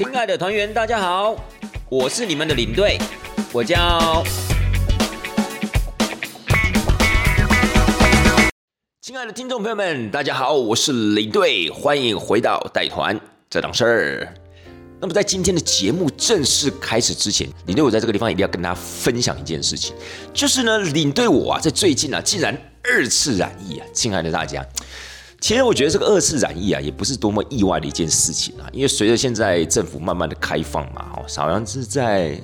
[0.00, 1.36] 亲爱的团员，大家好，
[1.90, 2.96] 我是你们的领队，
[3.52, 4.24] 我叫。
[9.02, 14.34] 亲爱的听众朋友们，大家好，我是领队，欢迎回到带团这档事儿。
[15.02, 19.94] 那么在今天的节目正式开始之前，领队我在这个地方一定要跟大家分享一件事情，
[20.32, 24.64] 就是呢，领队我啊，在最近啊，竟然二次染疫啊，亲爱的大家。
[25.40, 32.38] 其实我觉得这个二次染疫啊，也不是多么意外的一件事情啊，因为随着现在政府慢慢的开放嘛，哦，好像是在，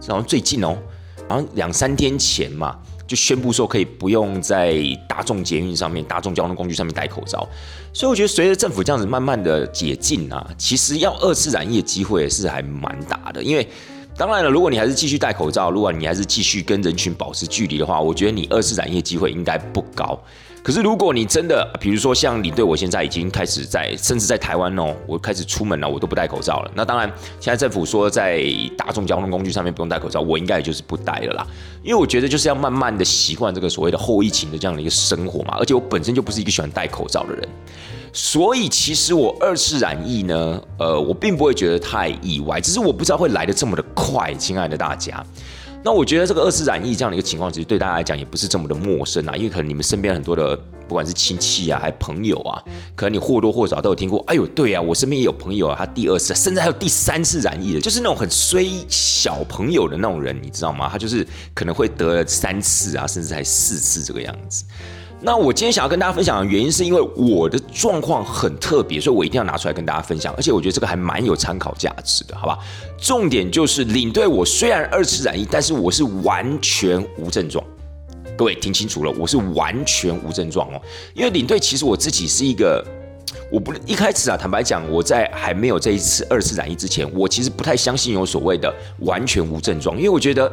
[0.00, 0.76] 好像最近哦，
[1.28, 4.74] 好像两三天前嘛，就宣布说可以不用在
[5.06, 7.46] 大众捷运上面、大众交通工具上面戴口罩，
[7.92, 13.68] 所以我觉得随着政府这样子慢慢的解禁啊，其实要二次染疫的机会是还蛮大的，因为
[14.16, 20.18] 当然了，如果你还是继续戴口罩，如果你还是继续跟人群保持距离的话，我觉得你二次染疫机会应该不高。
[20.68, 26.70] 可是，如果你真的，比如说像你对我现在已经开始在，甚至在台湾哦，我开始出门了，我都不戴口罩了。
[26.74, 28.44] 那当然，现在政府说在
[28.76, 31.46] 大众交通工具上面不用戴口罩，我应该也就是不戴了啦。
[31.82, 35.56] 因为我觉得就是要慢慢的习惯这个所谓的后疫情的这样的一个生活嘛。
[35.58, 37.48] 而且我本身就不是一个喜欢戴口罩的人，
[38.12, 45.24] 所以其实我二次染疫呢，呃，我并不会觉得太意外，只是我不知道会来的这么的快，亲爱的大家。
[45.84, 52.62] 那我觉得这个二次染疫这样的一个情况，其实对大家来讲也不是这么的陌生啊，因为可能你们身边很多的不管是亲戚啊，还朋友啊，
[52.94, 54.22] 可能你或多或少都有听过。
[54.26, 60.88] 哎呦，对啊，我身边也有朋友啊，他第二次甚至还有第三次染疫的，就是那种很衰小朋友的那种人，你知道吗？
[60.90, 64.64] 他就是可能会得了三次啊，甚至还四次这个样子。
[65.20, 70.32] 那我今天想要跟大家分享的原因，是因为我的状况很特别，所以我一定要拿出来跟大家分享。
[70.36, 72.56] 而且我觉得这个还蛮有参考价值的，好吧？
[72.96, 77.64] 重点就是领队，我虽然二次染疫，但是我是完全无症状。
[78.36, 80.80] 各位听清楚了，我是完全无症状哦。
[81.14, 82.84] 因为领队其实我自己是一个，
[83.50, 90.52] 我不一开始啊，坦白讲，我在还没有这一次二次染疫之前，我其实不太相信有所谓的完全无症状，因为我觉得，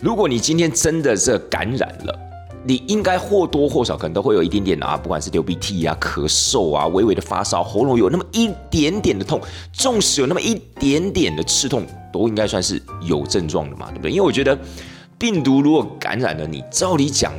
[0.00, 2.29] 如果你今天真的是感染了。
[2.62, 9.40] 你应该或多或少可能都会有一点点的啊，不管是流鼻涕啊、咳嗽啊、微微的发烧、喉咙有那么一点点的痛，
[9.72, 14.10] 纵使有那么一点点的刺痛，都应该算是有症状的嘛，对不对？
[14.10, 14.58] 因为我觉得
[15.18, 17.32] 病毒如果感染了你，照理讲。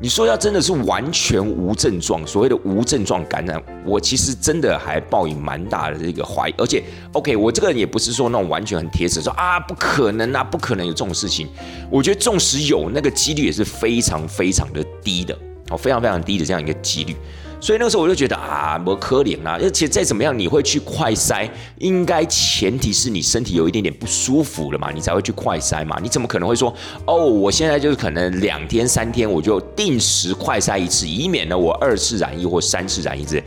[0.00, 6.54] 你说要真的是完全无症状，所谓的无症状感染，我其实真的还抱以蛮大的这个怀疑。
[6.56, 11.48] 而且，OK，我这个人也不是说那种完全很铁齿，说啊不可能啊，不可能有这种事情。
[11.90, 15.36] 我觉得纵使有，那个几率也是非常非常的低的，
[15.70, 17.16] 哦，非常非常低的这样一个几率。
[17.60, 19.58] 所以那个时候我就觉得啊，我可怜啊！
[19.60, 25.98] 而且再怎么样，你会去快筛，应该前提是你身体有一点点不舒服了嘛，你才会去快筛嘛。
[26.00, 26.72] 你怎么可能会说
[27.04, 33.42] 哦，我现在就是可能两天三天我就定时快筛一次，以免呢我二次染疫或三次染疫之类。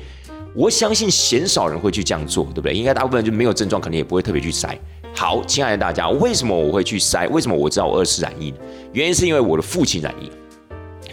[0.53, 2.73] 我相信鲜少人会去这样做，对不对？
[2.73, 4.77] 应该大部分人就没有症状，可能也不会特别去筛。
[5.15, 7.29] 好，亲爱的大家，为什么我会去筛？
[7.29, 8.53] 为什么我知道我二次染疫？
[8.91, 10.29] 原因是因为我的父亲染疫。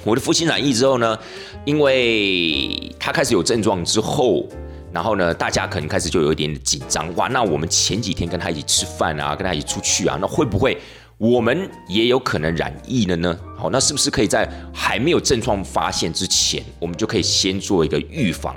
[0.09, 1.19] 我的父亲染疫之后呢，
[1.67, 4.49] 因为他开始有症状之后，
[4.91, 7.29] 然后呢，大家可能开始就有一点紧张哇。
[7.29, 10.79] 那我们前几天跟他一起吃饭啊，跟他一起出去啊，那会不会
[11.19, 13.39] 我们也有可能染疫了呢？
[13.55, 18.57] 好，那是不是可以在还没有症状发现之前，我们就可以先做一个预防，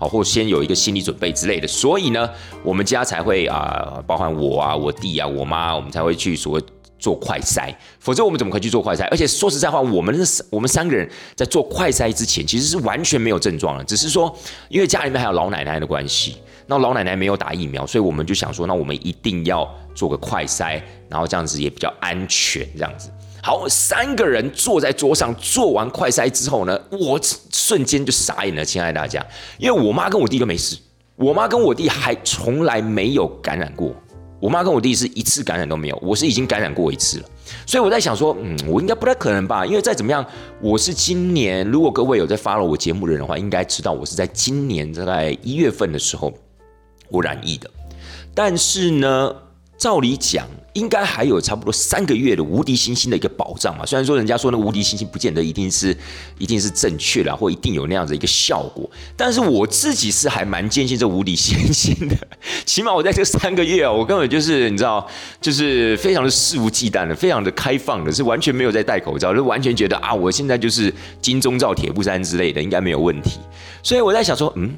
[0.00, 1.68] 好，或先有一个心理准备之类的？
[1.68, 2.28] 所以呢，
[2.64, 6.62] 我们家才会啊，包含我啊、我弟啊、我妈，我们才会去所谓。
[6.98, 9.06] 做快筛，否则我们怎么可以去做快筛？
[9.10, 14.36] 而且说实在话，我们我们三个人在做快筛之前，其实是完全没有症状的，只是说
[14.68, 16.36] 因为家里面还有老奶奶的关系，
[16.66, 22.66] 那老奶奶没有打疫苗，所以我们就想说，那我们一定要做个快筛，然后这样子也比较安全。
[22.76, 23.10] 这样子，
[23.42, 27.18] 好，三个人坐在桌上做完快筛之后呢，我
[27.52, 29.24] 瞬间就傻眼了，亲爱的大家，
[29.58, 30.76] 因为我妈跟我弟都没事，
[31.16, 33.94] 我妈跟我弟还从来没有感染过。
[34.40, 37.26] 我妈跟我弟是一次感染都没有，我是已经感染过一次了，
[37.66, 40.24] 所以我在想说，嗯，我应该不太可能吧，因为再怎么样，
[40.60, 46.32] 我是今年，如果各位有在 follow 我节目的人的话，应该知道我是在今年大概一月份的时候
[47.08, 47.70] 我染疫的，
[48.34, 49.34] 但是呢。
[49.78, 53.84] 照理讲，应该还有差不多三个月的无敌星星的一个保障嘛。
[53.84, 55.96] 虽然说人家说那无敌星星不见得一定是
[56.38, 62.16] 一定是正确的，或一定有那样的一个效果，但是我自己是还蛮坚信这无敌星星的。
[62.64, 65.06] 起码我在这三个月啊，我根本就是你知道，
[65.40, 73.40] 就是非常的肆无忌惮的，非常的开放的，是完全没有在戴口罩，就完全觉得啊，我现在就是金钟罩铁布衫之类的，应该没有问题。
[73.82, 74.74] 所以我在想说，嗯。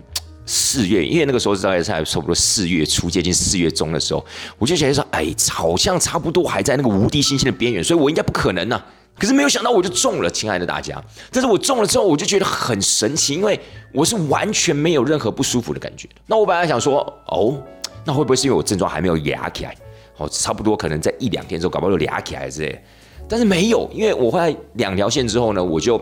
[0.52, 4.26] 四月，因为那个时候是大概在差不多四月初接近四月中的时候，
[4.58, 8.82] 我就觉得说，哎，好像差不多还在那个无敌星星的边缘，所以我应该不可能呐。
[9.16, 11.00] 可是没有想到我就中了，亲爱的大家。
[11.30, 13.58] 但是我中了之后，我就觉得很神奇，因为
[13.92, 16.08] 我是完全没有任何不舒服的感觉。
[16.26, 16.98] 那我本来想说，
[17.28, 17.62] 哦，
[18.04, 19.76] 那会不会是因为我症状还没有压起来？
[20.16, 22.82] 哦，差不多可能在一两天之后，搞不好就压起来之类。
[23.28, 25.96] 但是没有，因为我后来两条线之后呢，我就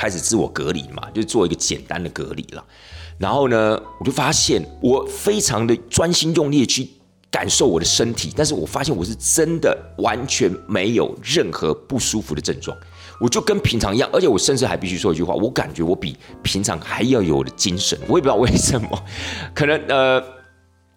[0.00, 2.64] 开始自我隔离嘛，就做一个简单的隔离了。
[3.18, 6.88] 然后呢，我就发现我非常的专心用力去
[7.30, 12.74] 感受我的身体，但是我发现我是真的完全没有任何不舒服的症状。
[13.20, 19.04] 我就跟平常一样，而且我甚至还必须说一句话，我感觉我比平常还要有的精神，我也不知道为什么，
[19.54, 20.24] 可能呃，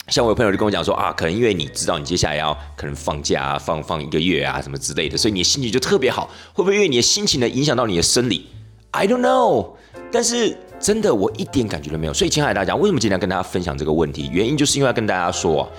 [0.08, 8.48] 像我有朋友就跟我讲说啊，可能因为你知道你接下来要可能放假啊放放一个月啊什么之类的，所以你的心情就特别好，会不会因为你的心情呢影响到你的生理
[8.94, 9.72] ？I don't know，
[10.12, 12.14] 但是真的我一点感觉都没有。
[12.14, 14.30] 所以亲爱大家，为什么今天要跟大家分享这个问题？
[14.32, 15.70] 原因就是因为要跟大家说，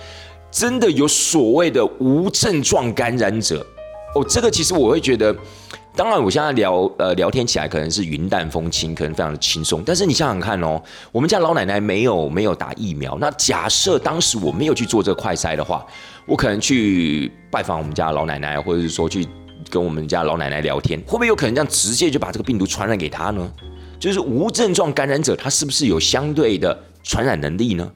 [0.50, 3.66] 真的有所谓的无症状感染者
[4.14, 5.34] 哦，这个其实我会觉得。
[5.96, 9.80] 当然，我现在聊呃聊天起来可能是云淡风轻，可能非常的轻松。
[9.86, 10.82] 但是你想想看哦，
[11.12, 15.86] 我们家老奶奶没有没有打疫苗，那假设当时我没有去做这个快筛的话，
[16.26, 19.24] 我可能去拜访我们家老奶奶，或者是说去
[19.70, 23.52] 跟我们家老奶奶聊天，会不会有可能这样直接就把这个病毒传染给她呢？
[23.98, 27.90] 就是无症状感染者，他是不是有相对的传染能力呢？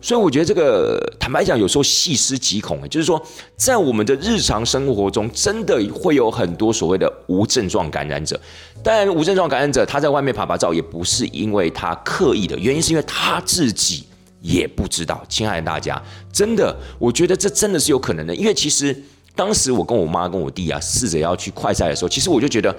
[0.00, 3.22] 所以我觉得这个坦白讲，有时候细思极恐就是说，
[3.56, 8.40] 在我们的日常生活中，真的会有很多所谓的无症状感染者。
[8.82, 14.04] 当然，无症状感染者他在外面爬爬照，也不是因为他刻意的，原因是因为他自己
[14.40, 15.22] 也不知道。
[15.28, 16.02] 亲爱的大家，
[16.32, 18.34] 真的，我觉得这真的是有可能的。
[18.34, 18.96] 因为其实
[19.34, 22.74] 当时我跟我妈跟我弟啊，试着要去快筛的时候，其实我就觉得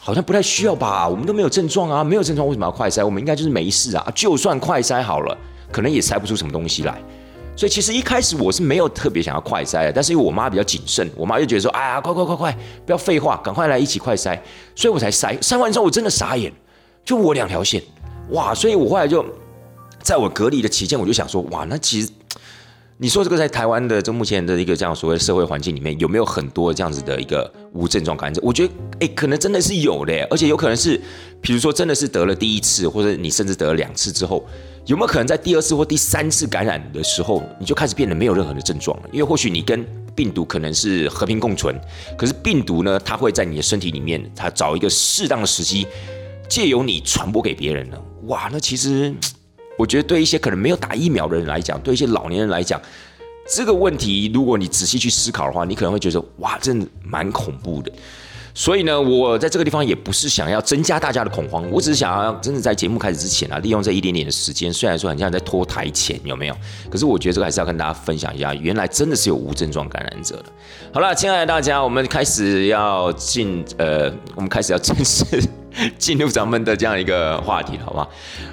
[0.00, 3.04] 好像不太需要吧，我们都没有症状啊，没有症状为什么要快筛？
[3.04, 5.36] 我们应该就是没事啊，就算快筛好了。
[5.72, 6.96] 可能也筛不出什么东西来，
[7.56, 12.56] 所以其实一开始我是没有特别想要快筛的，但是因为我妈比较谨慎，我妈就觉得说，哎呀，快快快快，
[12.86, 14.38] 不要废话，赶快来一起快筛，
[14.76, 15.36] 所以我才筛。
[15.40, 16.52] 筛完之后我真的傻眼，
[17.04, 17.82] 就我两条线，
[18.30, 18.54] 哇！
[18.54, 19.26] 所以我后来就
[20.00, 22.08] 在我隔离的期间，我就想说，哇，那其实
[22.98, 28.40] 你说这个在台湾的这目前的一个这样所谓社会环境里面，有没有很多这样子的一个无症状感染者？
[28.42, 30.98] 我觉得，哎，可能真的是有的，而且有可能是，
[31.42, 34.46] 比如说真的是得了第一次，或者你甚至得了两次之后。
[34.86, 39.08] 有没有可能在第二次或第三次感染的时候，你就开始变得没有任何的症状了？
[39.12, 39.84] 因为或许你跟
[40.14, 41.78] 病毒可能是和平共存，
[42.16, 45.88] 可是病毒呢，它会在你的身体里面，它找一个适当的时机，
[46.48, 48.00] 借由你传播给别人了。
[48.28, 49.12] 哇，那其实
[49.78, 52.80] 我觉得对一些可能没有打疫苗的人来讲，对一些老年人来讲，
[53.48, 57.92] 这个问题如果你仔细去思考的话，你可能会觉得哇，真的蛮恐怖的。
[58.54, 66.56] 所以呢，我在这个地方也不是想要增加大家的恐慌，我只是想要真的在节目开始之前啊，利用这一点点的时间，虽然说很像在拖台前，有没有？
[66.90, 70.46] 可是我觉得这个还是要跟大家分享一下，原来真的是有无症状感染者的。
[70.90, 75.46] 好了，亲爱的大家，我们开始要进呃，我们开始要正式。
[75.98, 78.10] 进入咱们的这样一个话题了，好不好？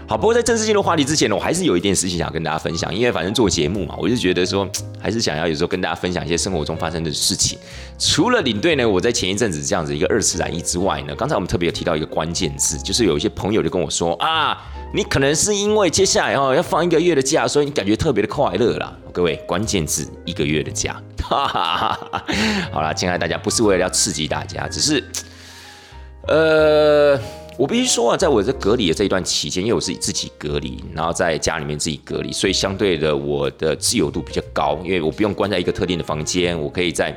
[0.07, 4.67] 好，不过在正式进入话题之前呢，我还是有一件事情想跟大家分享，因为反正做节目嘛，我就觉得说，
[4.99, 7.57] 还是想要有时候跟大家分享一些生活中发生的事情。
[7.97, 14.57] 除了领队呢，我在前一阵子这样子一个二次染疫之外呢，刚才我们特别有提到一个关键字，就是有一些朋友就跟我说啊，
[14.93, 18.93] 你可能是因为接下来哦要放一个月的假，所以你感觉特别的快乐啦。
[19.13, 22.23] 各位，关键字一个月的假，哈哈哈。
[22.71, 25.01] 好了，亲爱的大家，不是为了要刺激大家，只是。
[26.27, 27.19] 呃，
[27.57, 37.13] 我必须说啊，在我这隔离的这一段期间，因为我是自己隔离，然后在家里面自己隔离，所以相对的我的自由度比较高，因为我不用关在一个特定的房间，我可以在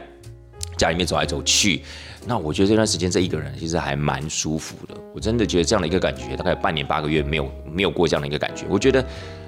[0.77, 1.83] 家里面走来走去。
[2.27, 8.65] 那我觉得这段时间这一个人其实还蛮舒服的，我真的觉得这样的一个感觉，大概半年八个月没有没有过这样的一个感觉。
[8.69, 9.05] 我觉得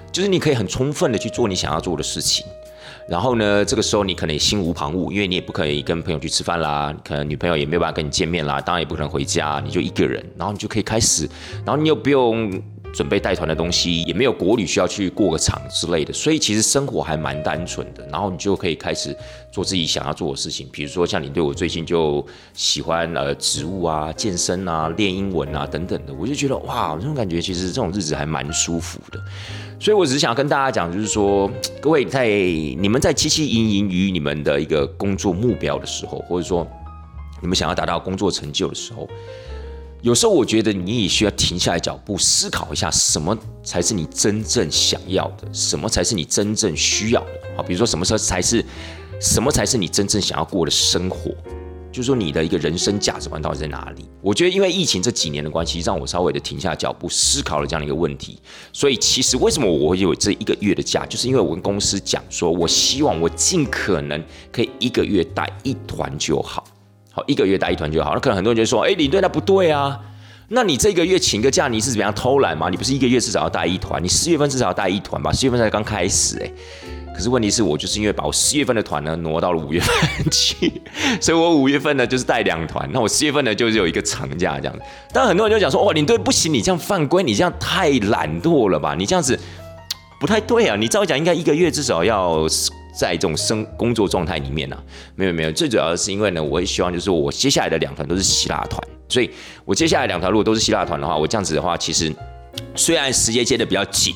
[0.09, 2.45] 就是你可以很充分的去做你想要做的事情。
[3.09, 11.27] 然后呢，这个时候你可能心无旁骛，因为你也不可以跟朋友去吃饭啦，可能女朋友也没有办法跟你见面啦，当然也不可能回家，你就一个人，然后你就可以开始，
[11.65, 12.51] 然后你又不用。
[12.93, 18.05] 准备带团的东西也没有国旅需要去过个场之类的，所以其实生活还蛮单纯的。
[18.11, 19.15] 然后你就可以开始
[19.51, 29.19] 做自己想要做的事情，比如说像你对我最近就喜欢呃植物啊、健身啊、练英文啊等等的，我就觉得哇，这种感觉其实这种日子还蛮舒服的。
[29.79, 36.67] 所以我只是想跟大家讲，就是说各位在你们在汲汲营营于你们的一个工作目标的时候，或者说
[37.41, 39.07] 你们想要达到工作成就的时候。
[40.01, 47.27] 有时候我觉得你也需要停下来脚步，思考一下什么才是你真正想要的，什么才是你真正需要的。
[47.57, 48.63] 好，比如说什么时候才是，
[49.19, 51.31] 什么才是你真正想要过的生活？
[51.91, 54.05] 就是说你的一个人生价值观到底在哪里？
[54.21, 58.39] 我觉得因为疫情这几年的关系，让我稍微的停下脚步，思考了这样的一个问题。
[58.71, 66.63] 所以其实为什么我会有这一个月的假，就是因为我跟公司讲说，我希望我尽可能可以一个月带一团就好。
[67.27, 68.13] 一个月带一团就好。
[68.13, 69.99] 那可能很多人就说：“哎，领队那不对啊，
[70.49, 72.69] 那你这个月请个假，你是怎么样偷懒吗？
[72.69, 74.03] 你不是一个月至少要带一团？
[74.03, 75.31] 你四月份至少要带一团吧？
[75.31, 76.51] 四月份才刚开始哎。
[77.13, 80.71] 可是问题是我就是因为把我四月份的团呢挪到了五月份去，
[81.19, 84.81] 所以我五月份呢就是带两团，那我四月份呢就是有一个长假这样子。
[85.11, 88.95] 当然很多人就讲说，哇，领队不行，你这样犯规，你这样太懒惰了吧？
[88.97, 89.37] 你这样子
[90.17, 90.77] 不太对啊！
[90.77, 92.47] 你照讲应该一个月至少要
[92.93, 94.77] 在这种生工作状态里面呢。
[95.15, 99.29] 没有没有，最主要的是因为呢，我也希望就是我接下来的两团都是希腊团，所以
[99.65, 102.13] 我接下来两团如果都是希腊团的话，我这样子的话，其实
[102.75, 104.13] 虽然时间接的比较紧。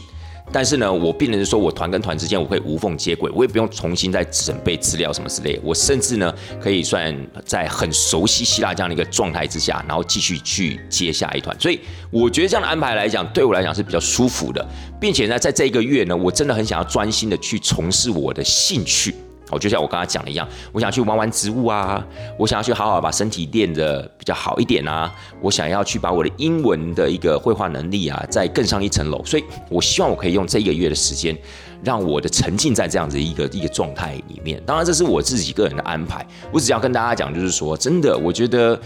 [0.53, 5.59] 但是呢，我并不是说我团跟团之间我会无缝接轨，我也不用重新再准备资料什么之类。
[5.63, 6.31] 我甚至呢，
[6.61, 11.59] 可以算在很熟悉希腊这样的一个状态之下，然后继续去接下一团。
[11.59, 11.79] 所以
[12.11, 14.63] 我觉得这样的安排来讲，对我来讲是比较舒服的，
[15.01, 19.15] 并且呢，在这一个月呢，我真的很想要专心的去从事我的兴趣。
[19.57, 22.05] 就像我刚才讲的一样，我想去玩玩植物啊，
[22.37, 31.37] 我想要去好好把身体练得比较好一点啊，我想要去把我的英文的一个绘画能力啊再更上一层楼，所以我希望我可以用这一个月的时间，
[31.83, 34.61] 让我的沉浸在这样子一个一个状态里面。
[34.65, 36.25] 当然，这是我自己个人的安排。
[36.51, 38.79] 我只要跟大家讲，就是说，真的，我觉得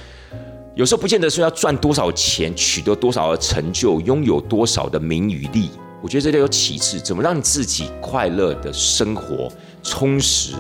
[0.76, 5.70] 有时候不见得说要赚多少钱，取得多少的成就，拥有多少的名与利，
[6.02, 9.52] 我觉得这都有其次，怎么让自己快乐的生活。
[9.88, 10.54] 充实，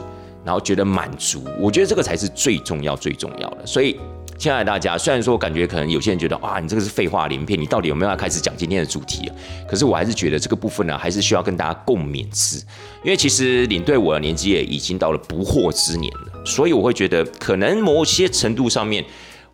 [0.45, 3.65] 然后觉得满足，我觉得这个才是最重要、最重要的。
[3.65, 3.99] 所以，
[4.37, 9.29] 亲爱的大家，虽然说感觉可能有些人觉得，哇，你这个是废话连篇，你到底有没有要开始讲今天的主题？
[9.67, 12.57] 可是我还是觉得这个部分呢，还是需要跟大家共勉之，
[13.03, 19.03] 因为其实领队我的年纪也已经到了不惑之年了，所以我会觉得，可能某些程度上面。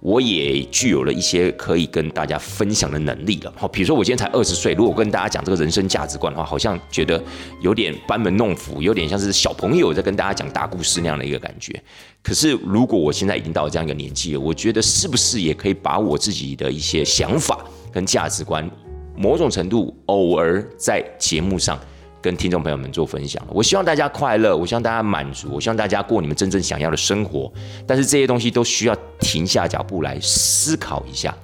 [0.04, 3.54] 我也具有了一些可以跟大家分享的能力了。
[3.56, 7.24] 好，比如说我今天才二十岁，如果跟大家讲这个人生价值观的话，好像觉得
[7.62, 11.82] 有点班门弄斧，有点像是小朋友在跟大家讲大故事那样的一个感觉。
[12.22, 18.70] 可是如果我现在已经到了这样一个年纪了，我觉得是不是也可以把我自己的一些想法跟价值观，
[19.16, 21.80] 某种程度偶尔在节目上。
[22.24, 27.52] 跟听众朋友们做分享，我希望大家快乐，我希望大家满足，我希望大家过你们真正想要的生活。
[27.86, 31.36] 但是这些东西都需要停下脚步来思考一下，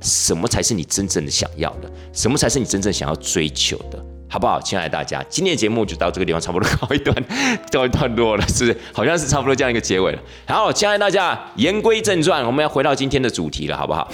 [0.00, 4.60] 什么才是你真正的想要的，什么才是你真正想要追求的，好不好？
[4.60, 7.24] 亲爱的大家，今天的节目就到这个地方，差不多告一段，
[7.72, 8.78] 告一段落了，是不是？
[8.92, 10.22] 好像是差不多这样一个结尾了。
[10.46, 14.08] 好，亲爱的大家，言归正传，我们要回到今天的主题了，好不好？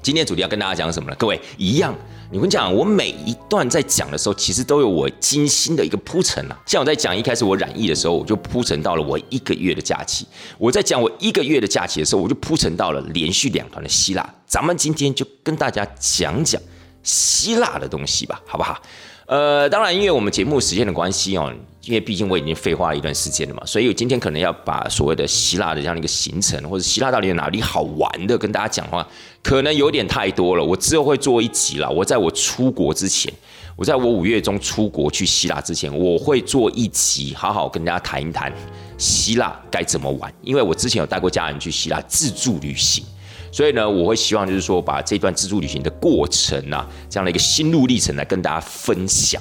[0.00, 1.16] 今天主题要跟大家讲什么呢？
[1.18, 1.92] 各位一样。
[2.28, 6.58] 你们讲，我每一段在讲的时候，其实都有我精心的一个铺陈啊。
[6.66, 10.24] 像我在讲一开始我染疫的时候，我就铺陈到了我一个月的假期；
[10.58, 14.34] 我在讲我一个月的假期的时候，我就铺陈到了连续两团的希腊。
[14.44, 16.60] 咱们今天就跟大家讲讲
[17.04, 18.82] 希腊的东西吧，好不好？
[19.26, 21.52] 呃，当然，因为我们节目时间的关系哦。
[21.86, 29.06] 因为毕竟我已经废话了一段时间了嘛，所以我今天可能要把所谓的希腊的这样的一个行程，或者希腊到底有哪里好玩的，跟大家讲话，
[29.40, 30.64] 可能有点太多了。
[30.64, 31.88] 我之后会做一集了。
[31.88, 33.32] 我在我出国之前，
[33.76, 38.52] 我在我五月中出国去希腊之前，我会做一集，好好跟大家谈一谈
[38.98, 40.32] 希腊该怎么玩。
[40.42, 43.04] 因为我之前有带过家人去希腊自助旅行，
[43.52, 49.40] 所以呢，我会希望就是说把这段自助旅行的过程啊，这样的一个心路历程来跟大家分享。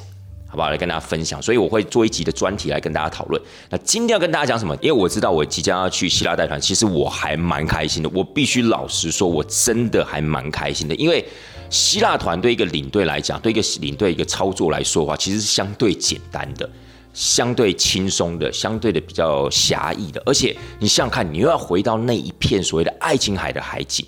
[0.56, 0.70] 好不好？
[0.70, 3.42] 来跟大家分享，所以我会做一集的专题来跟大家讨论。
[3.70, 4.74] 那今天要跟大家讲什么？
[4.82, 8.10] 因为我知道我即将要去希腊带团，其实我还蛮开心的。
[8.14, 10.96] 我必须老实说，我真的还蛮开心的。
[10.96, 11.26] 因为
[11.70, 16.70] 希腊团对一个领队来讲，对一个领队一个操作来说的话，其实是相对简单的、
[17.14, 20.24] 相对轻松的、相对的比较狭义的。
[20.26, 24.06] 而且你想想看，你又要回到那一片所谓的爱琴海的海景。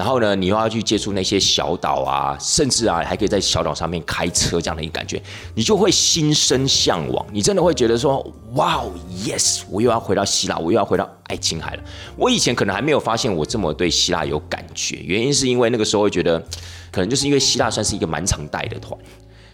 [0.00, 5.22] 然后呢，你又要去接触那些小岛啊，甚至啊，还可以在小岛上面开车这样的一个感觉，
[5.54, 7.26] 你就会心生向往。
[7.30, 8.82] 你真的会觉得说，哇
[9.26, 11.82] ，yes，我又要回到希腊，我又要回到爱琴海了。
[12.16, 16.42] 我以前可能还没有发现我这么对希腊有感觉，原因是因为那个时候会觉得，
[16.90, 18.98] 可能就是因为希腊算是一个蛮常带的团，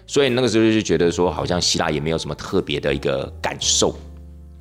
[0.06, 3.92] 所以那个时候就觉得说，好像希腊也没有什么特别的一个感受。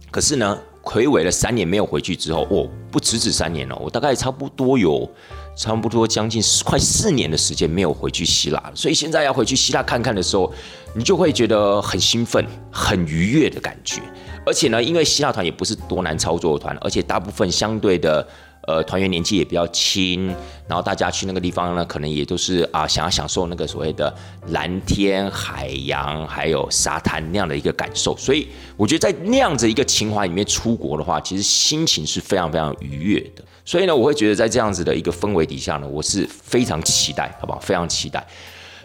[0.09, 5.07] 可是呢，魁伟了三年没有回去之后，哦，不止止三年了，我大概差不多有。
[5.55, 10.53] 差不多将近快四年的时间没有回去希腊了，所以现在要回去希腊看看的时候，
[10.93, 14.01] 你就会觉得很兴奋、很愉悦的感觉。
[14.45, 18.27] 而且呢，因为希腊团也不是多难操作的团，而且大部分相对的。
[18.67, 20.25] 呃，团员年纪也比较轻，
[20.67, 24.11] 然后大家去那个地方呢，可能也都是啊，想要享受那个所谓的
[24.47, 28.17] 蓝天、海洋还有沙滩那样的一个感受。
[28.17, 33.43] 所以我觉得在那样子一个情怀里面出国的话，其实心情是非常非常愉悦的。
[33.65, 37.59] 所以呢，我会觉得在这样子的一个氛围底下呢，我是非常期待，好不好？
[37.59, 38.25] 非常期待。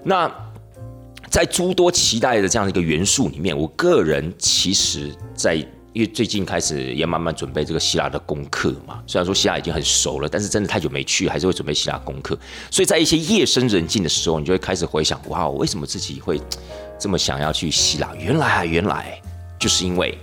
[0.03, 0.29] 那
[1.29, 5.55] 在诸多期待的这样的一个元素里面，我个人其实，在
[5.93, 12.39] 因为最近开始也慢慢准备这个希腊的功课嘛，虽然说希腊已经很熟了，但是真的太久没去，还是会准备希腊功课。
[12.71, 16.41] 所以在一些夜深人静的时候，你就会开始回想：哇，我为什么自己会
[16.99, 18.15] 这么想要去希腊？
[18.15, 19.21] 原来啊，原来
[19.59, 20.17] 就是因为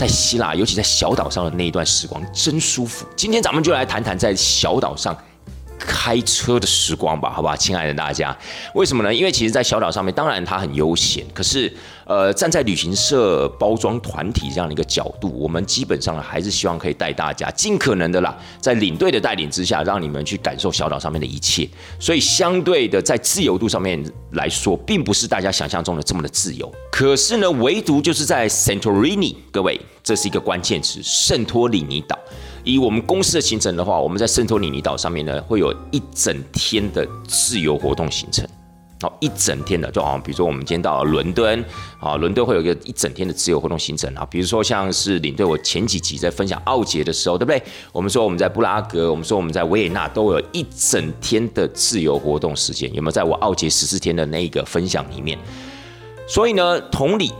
[0.00, 3.04] 在希腊，尤其在小岛上的那一段时光真舒服。
[3.14, 5.14] 今天咱们就来谈谈在小岛上。
[5.78, 8.36] 开车的时光吧，好吧，亲爱的大家？
[8.74, 9.12] 为什么呢？
[9.12, 11.74] 因为其实，在小岛上面，当然它很悠闲，可是，
[12.10, 21.68] 呃，站在旅行社包装团体这样的一个角度，我们基本上还是希望可以带大家尽可能的啦，在领队的带领之下，让你们去感受小岛上面的一切。
[22.00, 26.68] 所以，相对的，在自由度上面来说，并不是大家想象中的这么的自由。
[26.90, 32.18] 可是呢，唯独就是在 Santorini，各位，这是一个关键词——圣托里尼岛。
[32.64, 38.44] 以我们公司的行程的话，我们在圣托里尼岛上面呢，会有一整天的自由活动行程。
[39.02, 41.64] 好，一整天的，就好像比如说我们今天到伦敦，
[41.98, 44.26] 啊，伦敦会有一个一整天的自由活动行程啊。
[44.30, 47.62] 比如说像是领队，我前几集在分享奥杰的时候，对不对？
[47.92, 52.92] 我们说我们在布拉格，我们说我们在维也纳，都有一整天的自由活动时间。
[52.92, 55.38] 有没有在我奥杰十四天的那一个分享里面？
[56.28, 57.32] 所以呢，同理，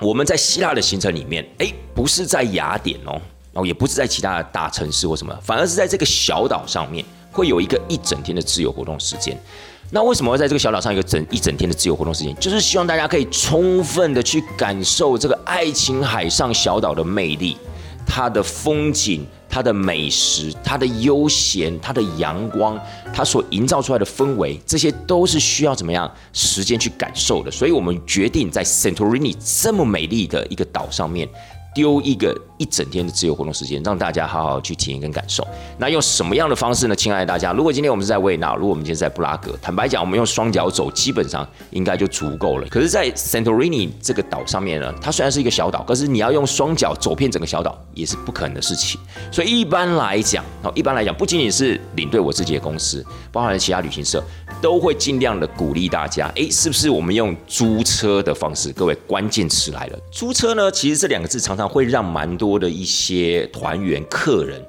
[0.00, 3.20] 我们在希腊的行程里面，哎，不是在雅典哦。
[3.52, 9.40] 哦，也不是在其他的大城市或什么，反而是在这个小岛上面会有一个一整天的自由活动时间。
[9.94, 12.34] 那为什么会在这个小岛上一个整一整天的自由活动时间？
[12.40, 17.56] 就是希望大家可以充分的去感受这个爱琴海上小岛的魅力，
[18.04, 22.76] 它的风景、它的美食、它的悠闲、它的阳光、
[23.14, 27.48] 它所营造出来的氛围，这些都是需要怎么样时间去感受的。
[27.48, 31.28] 所以我们决定在 Santorini 这么美丽的一个岛上面。
[31.72, 35.46] 丢一个一整天的自由活动时间，让大家好好去体验跟感受。
[35.78, 36.94] 那用什么样的方式呢？
[36.94, 42.66] 亲爱的大家，如果今天我们是在维也纳，如果我们今天在布拉格，坦白讲，我们用双脚走，基本上应该就足够了。
[42.68, 49.00] 可是，在 Santorini 这个岛上面呢，它虽然是一个小岛，可是你要用双脚走遍整个小岛也是不可能的事情。
[49.32, 54.22] 所以一般来讲，哦，一般来讲，不仅仅是领队我自己的公司，包含其他旅行社，
[54.62, 58.72] 都会尽量的鼓励大家，诶，是不是我们用租车的方式？
[58.72, 61.64] 各位，关键词来了，租车呢，其实这两个字常常。
[61.74, 64.62] 会让蛮多多的一些团员、客人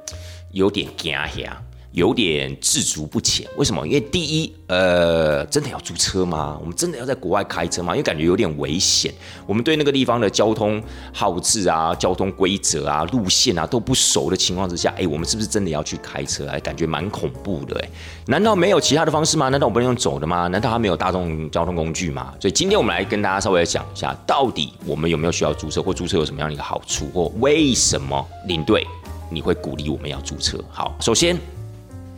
[0.52, 1.65] 有点惊吓。
[1.96, 3.88] 有点自足不前，为什么？
[3.88, 6.58] 因为第一，呃，真的要租车吗？
[6.60, 7.94] 我们真的要在国外开车吗？
[7.94, 9.14] 因为感觉有点危险。
[9.48, 16.46] 我们对那个地方的交通号志啊、交通规则啊、路线啊都不熟的情况之下，哎，我们是不是真的要去开车？
[16.50, 17.80] 哎，感觉蛮恐怖的。
[17.80, 17.90] 哎，
[18.28, 19.48] 难道没有其他的方式吗？
[19.48, 20.50] 难道我不能用走的吗？
[20.50, 22.34] 难道他没有大众交通工具吗？
[22.42, 28.86] 所以今天我们来跟大家稍微讲一下，到底我们有没有需要租车，或租车有什么样的一个好处，或为什么领队
[29.32, 30.62] 你会鼓励我们要租车？
[30.70, 31.55] 好，首先。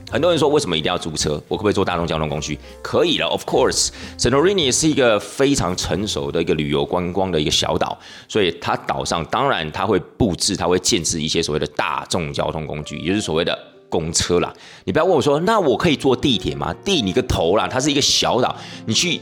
[0.10, 1.34] 很多人说，为什么一定要租车？
[1.50, 2.58] 我可不可以坐大众交通工具？
[2.82, 7.98] 可以了，Of course，Santorini 是一个非常成熟的一个旅游观光的一个小岛，
[8.30, 13.58] 所以它岛上当然它会布置，它会建置一些所谓的大众交通工具，也就是所谓的
[13.90, 14.54] 公车啦。
[14.86, 16.74] 你不要问我说，那我可以坐地铁吗？
[16.86, 17.68] 地你个头啦！
[17.68, 19.20] 它是一个小岛，你去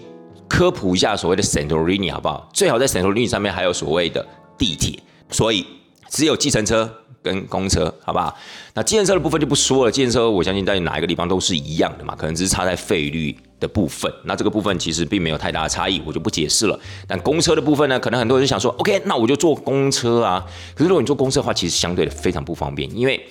[0.47, 2.47] 科普一下所谓的 Santorini 好不好？
[2.53, 4.23] 最好在 Santorini 上面还有所谓的
[4.55, 4.99] 地铁，
[5.31, 5.65] 所以
[6.09, 6.87] 只有计程车。
[7.25, 8.37] 跟公车，好不好？
[8.75, 9.91] 那建设的部分就不说了。
[9.91, 14.11] 建设，我相信在哪一个地方都是一样的嘛，可能只是差在费率的部分。
[14.25, 16.79] 那这个部分其实并没有太大的差异，我就不解释了。
[17.07, 20.45] 但公车的部分呢，可能很多人想说，OK，那我就坐公车啊。
[20.75, 23.25] 可是如果你坐公车的话，其实相对的非常不方便，因为。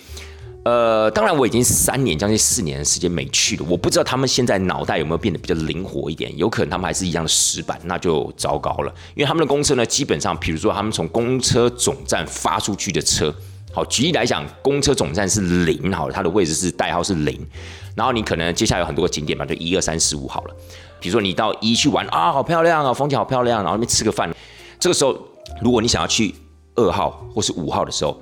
[0.66, 8.90] 呃，当然我已经三年将近四年的时间没去了，我不知道他们现在脑袋有没有变得比较灵活一点，有可能他们还是一样的死板，那就糟糕了。
[9.14, 13.30] 因为他们的公车呢，基本上，比如说他们从公车总站发出去的车，
[13.74, 17.44] 好，举例来讲，公车总站是零，好了，它的位置是代号是零，
[17.96, 20.54] 然后你可能接下来有很多个景点嘛，就一二三四五好了。
[21.00, 24.32] 比如说你到一去玩啊，好漂亮啊，风景好漂亮，然后那边吃个饭，
[24.78, 25.18] 这个时候
[25.60, 26.34] 如果你想要去
[26.76, 28.16] 二号或是五号的时候。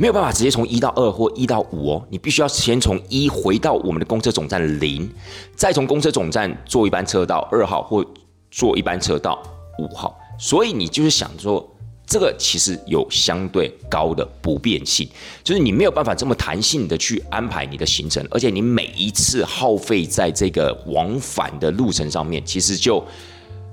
[0.00, 5.12] 没有办法直接从一到二或一到五哦，你必须要先从一回到我们的公车总站零，
[5.56, 8.06] 再从公车总站坐一班车到二号或
[8.48, 9.42] 坐一班车到
[9.80, 10.16] 五号。
[10.38, 11.68] 所以你就是想说，
[12.08, 15.08] 这个其实有相对高的不便性，
[15.44, 23.04] 就是你没有办法这么弹性的去安排你的行程，而且你每一次耗费在这个往返的路程上面，其实就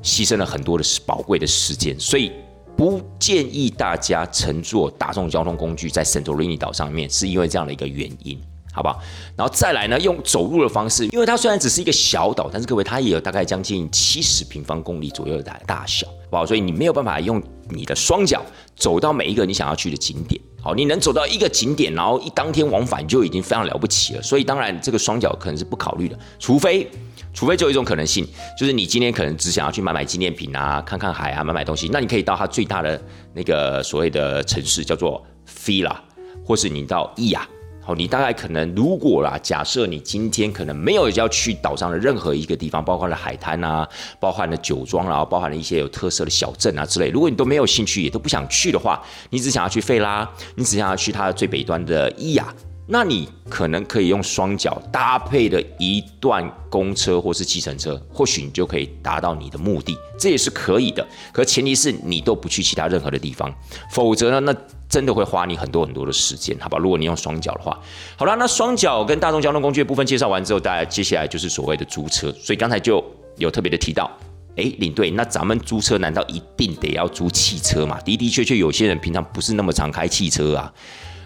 [0.04, 2.32] 牺牲了很多的宝贵的时间，所以。
[2.78, 8.38] 不建议大家乘坐大众交通工具在圣托里尼岛上面，是因为这样的一个原因，
[8.74, 9.00] 好不好？
[9.38, 16.46] 然后再来呢，用走路的方式，因为它虽然只是一个小岛，但是各位它也有大概将近七十平方公里左右的大小，不好？
[16.46, 18.44] 所以你没有办法用你的双脚
[18.76, 24.22] 走到每一个你想要去的景点，好，你能走到一个景点，然后一当天往返就已经非常了不起了。
[24.22, 26.90] 所以当然这个双脚可能是不考虑的，除非。
[27.34, 28.26] 除非就有一种可能性，
[28.58, 35.98] 就是你今天可能只想要去买买纪念品啊，看看海啊，买买东西，那你可以到它最大的那个所谓的城市，叫做 Fila，
[36.46, 37.46] 或是你到伊亚，
[37.86, 43.88] 好，你大概可能如果啦，假设你今天可能没有要去岛上的任何一个地方，包括了海滩啊，
[44.20, 47.10] 包含了酒庄然后，包含了一些有特色的小镇啊之类。
[47.10, 52.52] 如果你都没有兴趣，也都不想去的话，你只想要去费拉，你只想要去它的最北端的伊亚，
[52.88, 61.06] 那你可能可以用双脚搭配的一段公车或是计程车，或许你就可以达到你的目的，这也是可以的。
[61.34, 63.54] 可前提是你都不去其他任何的地方，
[63.92, 64.56] 否则呢，那。
[64.88, 66.78] 真的会花你很多很多的时间，好吧？
[66.78, 67.78] 如果你用双脚的话，
[68.16, 72.32] 好了，那双脚跟大众交通工具的部分介绍完之后，大家接下来就是所谓的租车。
[72.34, 73.04] 所以刚才就
[73.38, 74.10] 有特别的提到，
[74.56, 78.00] 哎，领队，那咱们租车难道一定得要租汽车吗？
[78.06, 80.72] 的的确确，有些人平常不是那么常开汽车啊，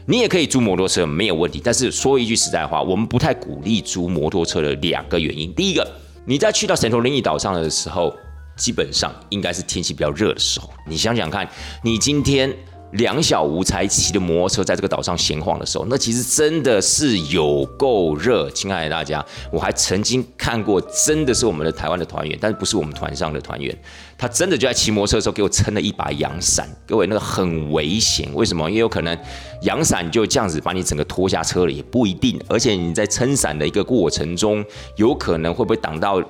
[0.10, 1.62] 你也可以租摩托车，没有问题。
[1.64, 5.54] 但是说一句实在话，我们不太鼓励租摩托车的两个原因。
[5.54, 5.88] 第一个，
[6.26, 8.12] 你在去到圣托里尼岛上的时候，
[8.58, 10.68] 基本上应该是天气比较热的时候。
[10.88, 11.48] 你想想看，
[11.84, 12.52] 你今天。
[12.92, 18.50] 两小无猜骑的摩托车在这个岛上闲晃的时候，那其实真的是有够热。
[18.52, 23.78] 亲爱的大家，我还曾经看过，真的是我们的台湾的团员，但是不是我们团上的团员，
[24.18, 26.68] 他真的就在骑摩托车的时候给我撑了一把阳伞。
[26.88, 28.68] 各位，那个很危险，为什么？
[28.70, 29.18] 因为有可能
[29.62, 32.42] 阳伞就这样子把你整个拖下车了，也不一定。
[32.48, 36.22] 而且你在撑伞的一个过程中，有可能会不会挡到？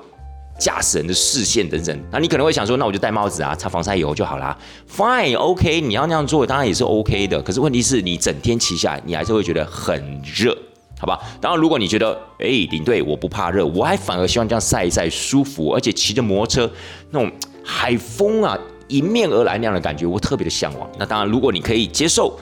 [0.60, 4.56] 驾驶人的视线等等，那你可能会想说，那我就戴帽子啊，擦防晒油就好啦。
[4.94, 7.40] Fine，OK，你要那样做，当然也是 OK 的。
[7.40, 10.54] 可是问题是你整天骑下来，你还是会觉得很热，
[11.00, 11.18] 好吧？
[11.40, 16.70] 当然，如果你觉得，哎，领队我不怕热，我还反而希望这样晒一晒舒服，而且骑着摩托车
[17.10, 17.32] 那种
[17.64, 20.86] 海风啊迎面而来那样的感觉，我特别的向往。
[20.98, 22.38] 那当然，如果你可以接受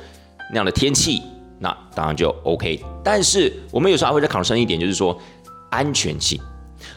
[0.51, 1.23] 那样的天气，
[1.61, 2.83] 那当然就 OK。
[3.05, 5.17] 但是我们有时候还会再考虑一点，就是说
[5.71, 6.41] 安全性。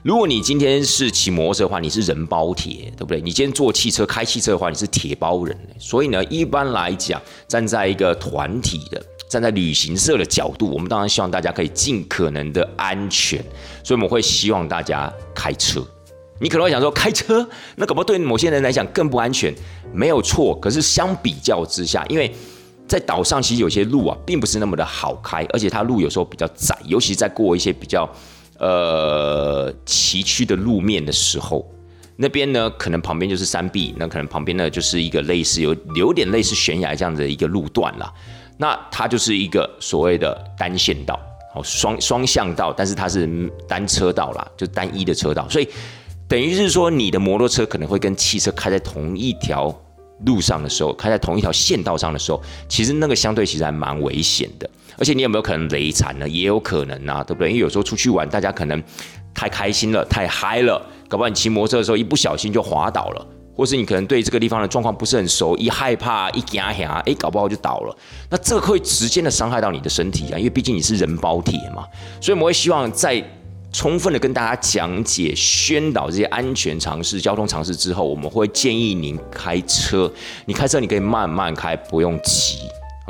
[0.04, 3.22] 如果你今天是骑摩托车的话，你是人包铁，对不对？
[3.22, 5.56] 你今天坐汽车、开汽车的话，你是铁包人。
[5.78, 13.38] 所以呢，一般来讲，站在一个团体的、站在旅行社的角度，我们当然希望大家可以尽可能的安全。
[13.84, 15.86] 所以我们会希望大家开车。
[16.40, 19.54] 你可能会想说，开车那可不对某些人来讲更不安全，
[19.94, 20.60] 没有错。
[20.60, 22.34] 可是相比较之下，因为
[22.88, 28.12] 在岛上其实有些路啊，并不是那么的好开，而且它路有时候比较窄，尤其在过一些比较。
[28.62, 31.68] 呃，崎岖的路面的时候，
[32.16, 38.14] 那边呢，可能旁边就是山壁，那可能旁边呢就是一个类似有有点类似悬崖这样的一个路段了。
[38.58, 41.20] 那它就是一个所谓的单线道，
[41.56, 43.28] 哦，双 双向道，但是它是
[43.68, 45.68] 单车道啦，就单一的车道，所以
[46.28, 49.76] 等于是说，你的摩托车可能会跟汽车开在同一条
[50.26, 54.70] 路上的时候，开在同一条线道上的时候，其实那个相对其实还蛮危险的。
[54.98, 56.28] 而且你有没有可能雷惨呢？
[56.28, 57.50] 也有可能啊，对不对？
[57.50, 58.84] 因为有时候出去玩，大家可能
[59.34, 67.98] 太开心了，太嗨了，搞不好你骑摩托车的时候一不小心就滑倒了，或是你可能对这个地方的状况不是很熟，一害怕一惊吓，哎，搞不好就倒了。
[68.30, 71.84] 那这个会直接的伤害到你的身体啊，因为毕竟你是人包铁嘛。
[72.20, 73.24] 所以我们会希望在
[73.72, 80.12] 充分的跟大家讲解、宣导这些安全常识、交通常识之后，我们会建议您开车。
[80.46, 82.58] 你开车你可以慢慢开，不用急。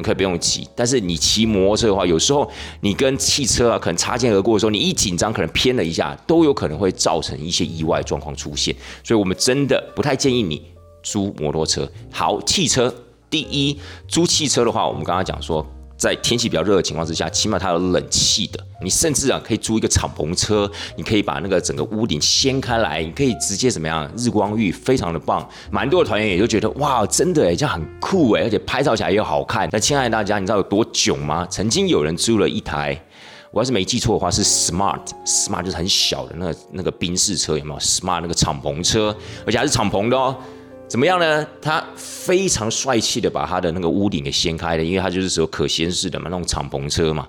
[0.02, 8.76] 可以不用急，但是你骑摩托车的话，有时候你跟汽车啊可能擦肩而过的时候，你一紧张，可能偏了一下，都有可能会造成一些意外状况出现。
[9.04, 10.60] 所以我们真的不太建议你
[11.04, 11.88] 租摩托车。
[12.12, 12.92] 好，汽车
[13.30, 15.64] 第一，租汽车的话，我们刚刚讲说。
[16.02, 18.60] 在天气比较热的情况之下，起码它有冷气的。
[18.82, 24.12] 你甚至啊可以租一个敞篷车，你可以把那个整个屋顶掀开来，你可以直接怎么样？
[24.18, 25.48] 日光浴非常的棒。
[25.70, 29.70] 蛮多的团员也就觉得哇，真的哎，这样很酷哎，而且拍照起来又好看。
[29.72, 31.46] 那亲爱的大家，你知道有多囧吗？
[31.52, 33.00] 曾经有人租了一台，
[33.52, 40.36] 我要是没记错的话是 Smart，Smart 就是很小的那个那个宾士车，有没有？Smart 那个敞篷车，而且还是敞篷的哦。
[40.92, 41.48] 怎么样呢？
[41.62, 47.26] 他非常帅气的把他的那个屋顶给掀开了，因为他就是说可掀式的嘛，那种敞篷车嘛。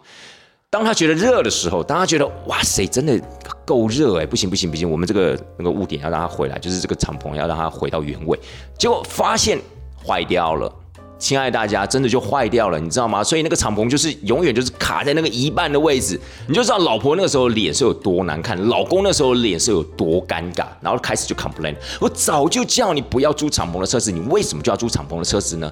[0.68, 3.16] 当他觉得热的时候，当他觉得哇塞，真的
[3.64, 8.36] 够热哎，不行不行不行，我们这个那个屋顶要让它回来，就是这个敞篷要让它回到原位，
[8.76, 9.56] 结果发现
[10.04, 10.74] 坏掉了。
[11.22, 13.22] 亲爱的大家，真的就坏掉了，你知道吗？
[13.22, 21.76] 所以那个敞篷就是永远就是卡在那个一半的位置，你就知道老婆那个时候脸是有多难看，老公那时候脸是有多尴尬，然后开始就 complain。
[22.00, 25.70] 我早就叫你不要租敞篷的车子，你为什么就要租敞篷的车子呢？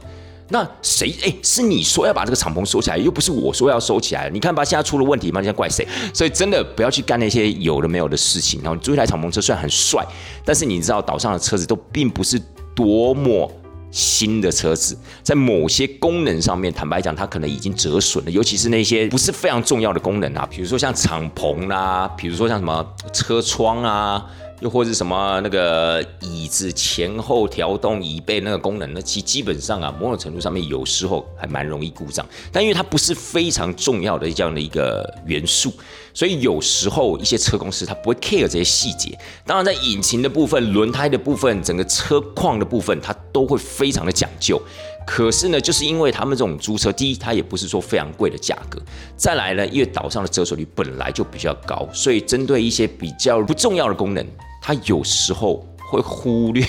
[0.50, 1.12] 那谁？
[1.24, 4.30] 哎，是你说要把这个敞篷收起来，又不是我说要收起来。
[4.30, 5.84] 你看吧，现在出了问题嘛，你在怪谁？
[6.14, 8.62] 所以真的不要去干那些有的没有的事情。
[8.62, 10.06] 然后租一台敞篷车虽然很帅，
[10.44, 12.40] 但是你知道岛上的车子都并不是
[12.72, 13.50] 多么。
[13.90, 24.24] 新的车子在某些功能上面，坦白讲，它可能已经折损了，尤其是那些不是非常重要的功能啊，比如说像敞篷啦，比如说像什么车窗啊、
[24.60, 32.24] 又或者什么那个椅子前后调动椅背那个功能，那其基本上啊，某种程度上面有时候还蛮容易故障。
[32.52, 35.72] 但因为它不是非常重要的这样的一个元素，
[36.12, 39.18] 所以有时候一些车公司它不会 care 这些细节。
[39.46, 44.60] 当然，在引擎的部分、轮胎的部分、整个车况的部分，它都会非常的讲究。
[45.12, 48.78] 可是呢，就是因为他们这种租车，第一，它也不是说非常贵的价格；
[49.16, 54.24] 再来呢，因为岛上的折损率本来就比较高，所以针对一些比较不重要的功能。
[54.62, 56.64] 它有时候会忽略，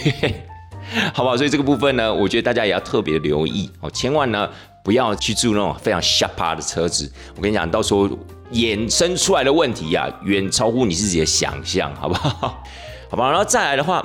[1.14, 1.38] 好不好？
[1.38, 4.50] 所以这个部分呢，我觉得大家也要特别留意哦，千万呢
[4.84, 7.10] 不要去住那种非常下趴的车子。
[7.36, 8.10] 我跟你讲，到时候
[8.54, 12.64] 衍生出来的问题呀，远超乎你自己的想象，好不好？
[13.08, 14.04] 好吧，然后再来的话，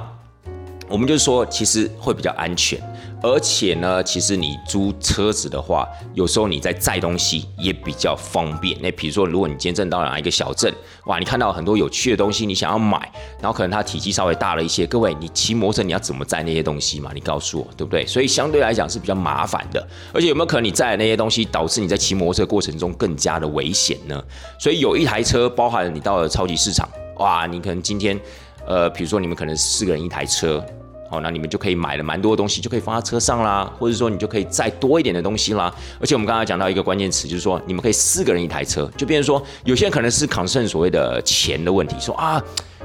[0.89, 2.79] 我们就说其实会比较安全。
[3.27, 5.85] 而且呢，其实你租车子的话，
[6.15, 8.81] 有时候你在载东西也比较方便。
[8.81, 10.73] 那比如说，如果你今天正到哪一个小镇，
[11.07, 13.11] 哇，你看到很多有趣的东西，你想要买，
[13.41, 14.87] 然后可能它体积稍微大了一些。
[14.87, 17.11] 各位，你骑摩托车你要怎么载那些东西嘛？
[17.13, 18.07] 你告诉我，对不对？
[18.07, 19.85] 所以相对来讲是比较麻烦的。
[20.15, 24.23] 而且有没有可能你载的那些东西，导致你在骑摩托车过程中更加的危险呢？
[24.57, 28.17] 所以有一台车，包含你到了超级市场，哇，你可能今天，
[28.65, 30.65] 呃，比如说你们可能四个人一台车。
[31.09, 35.73] 好，那你们就可以买了蛮多的东西，就可以放在车上啦，或者说你就可以再多一点的东西啦。
[36.01, 42.43] 而且我们刚才讲到一个关键词，就是说你们可以四个人一台车，就变成说有些人可能是 concern 所谓的钱的问题，说啊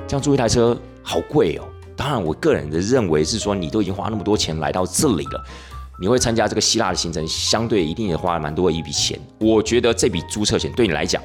[0.08, 1.64] 这样租一台车好贵哦。
[1.96, 5.44] 当然，我个人的认为是说，你都已经花那么多钱来到这里了，
[6.00, 9.20] 你会参加这个希腊的行程，相对一定也花了蛮多的一笔钱。
[9.40, 11.22] 我觉得这笔租车钱对你来讲，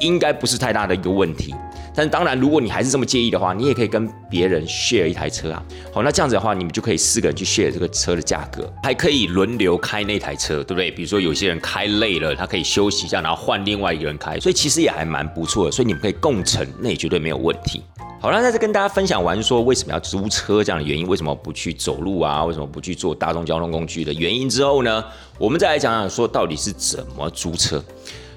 [0.00, 1.54] 应该不是太大的一个问题。
[1.94, 5.62] 但当然，如果你还是这么介意的话，你也可以跟别人 share 一台车啊。
[5.92, 10.90] 好，那这样子的话，你们就可以四个人去 share 这个车的价格，还可以轮流开那台车，对不对？
[10.90, 15.70] 比如说有些人开累了，他可以休息一下，然后换另外一个人开，所以其实也还蛮不错的。
[15.70, 17.82] 所以你们可以共乘，那也绝对没有问题。
[18.22, 22.42] 好了，在这跟大家分享完说为什么要租车这样的原因，为什么不去走路啊？
[22.46, 25.04] 为什么不去坐大众交通工具的原因之后呢？
[25.36, 27.84] 我们再来讲讲说到底是怎么租车。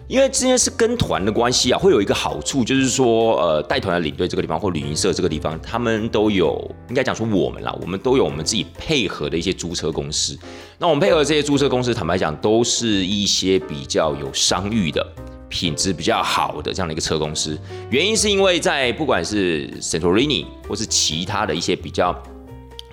[0.08, 10.38] 因为之前是跟团的关系啊，会有一个好处，就是说，呃，带团的领队这个地方或旅行社这个地方，他们都有，应该讲说我们啦，我们都有我们自己配合的一些租车公司。
[10.78, 15.04] 那我们配合这些租车公司，坦白讲，都是一些比较有商誉的、
[15.50, 17.58] 品质比较好的这样的一个车公司。
[17.90, 22.16] 原因是因为在不管是 Santorini 或是其他的一些比较。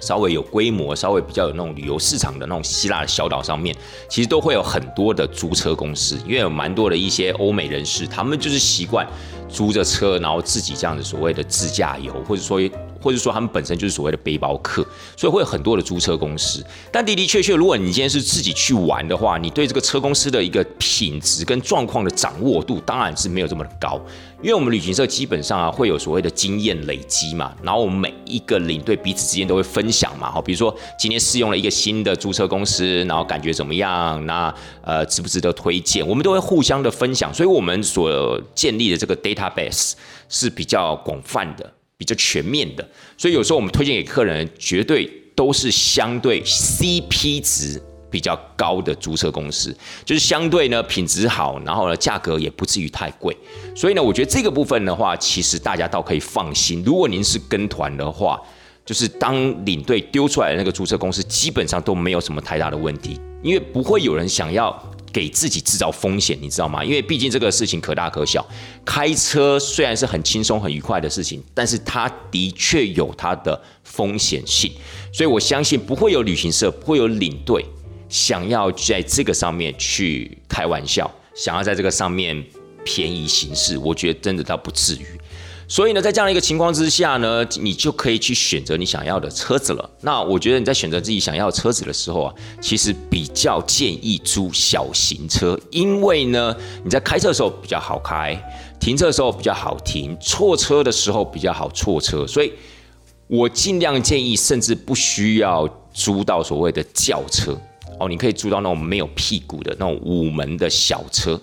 [0.03, 3.75] 稍微有规模、稍微比较有那种旅游市场的那种希腊的小岛上面，
[4.09, 9.07] 其实都会有很多的租车公司，因为有蛮多的一些欧美人士，他们就是习惯
[9.53, 12.61] 租着车，然后自己这样子所谓的自驾游，或者说。
[13.03, 14.87] 或者说他们本身就是所谓的背包客，
[15.17, 16.65] 所以会有很多的租车公司。
[16.93, 24.01] 但的的确确，如果你今天是自己去玩的话，你对这个车公司的一个品质跟状况的掌握度当然是没有这么的高。
[24.41, 30.31] 因为我们旅行社基本上啊会有所谓的经验累积嘛，然后我们每一个领队彼此之间都会分享嘛。
[30.31, 34.25] 好，比如说今天试用了一个新的租车公司，然后感觉怎么样？
[34.27, 36.07] 那呃值不值得推荐？
[36.07, 39.93] 我们都会互相的分享，所以我们所建立的这个 data database
[40.29, 41.73] 是比较广泛的。
[41.99, 42.85] 比较全面的，
[43.17, 49.73] 所以有时候我们推荐给客人，绝对都是相对 CP 值比较高的租车公司，
[50.05, 53.37] 就是相对呢品质好，然后呢价格也不至于太贵。
[53.77, 56.83] 所以呢，我觉得这个部分的话，其实大家倒可以放心。
[56.85, 58.37] 如果您是跟团的话，
[58.85, 64.92] 就是当领队丢出来的那个租车公司，基本上都没有什么太大的问题，因为不会有人想要。
[65.13, 66.83] 给自己制造风险，你知道吗？
[66.83, 68.45] 因为毕竟这个事情可大可小。
[68.85, 74.73] 开车虽然是很轻松、很愉快的事情，但是它的确有它的风险性。
[75.13, 77.65] 所以我相信不会有旅行社、不会有领队
[78.09, 82.43] 想要在这个上面去开玩笑，想要在这个上面
[82.85, 83.77] 便宜行事。
[83.77, 85.07] 我觉得真的倒不至于。
[85.73, 89.91] 所以呢，在这样的一个情况之下呢，你就可以去选择你想要的车子了。
[90.03, 96.55] 那我觉得你在选择自己想要车子的时候啊，其实比较建议租小型车，因为呢，
[96.85, 98.39] 你在开车的时候比较好开，
[98.79, 102.27] 停车的时候比较好停，错车的时候比较好错车。
[102.27, 102.53] 所以
[103.27, 107.59] 我尽量建议，甚至不需要租到所谓的轿车
[107.99, 111.41] 哦，你可以租到那种没有屁股的那种五门的小车。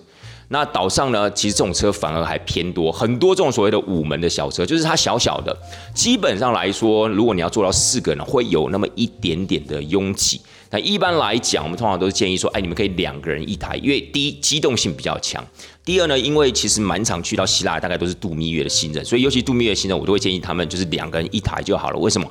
[0.52, 5.56] 那岛上呢，其实这种车反而还偏多，很多这种所谓的五门的小车，就是它小小的。
[5.94, 10.40] 基本上来说，如果你要做到四个人，会有那么一点点的拥挤。
[10.70, 15.44] 那一般来讲，我们通常都是建议说，哎，你们可以两个人一台，因为第一机动性比较强，
[15.84, 21.98] 第二呢，因为其实满场去到希腊，大概都是度蜜月的新人，所以尤其度蜜月的新人，我都会建议他们就是两个人一台就好了。
[22.00, 22.28] 为什么？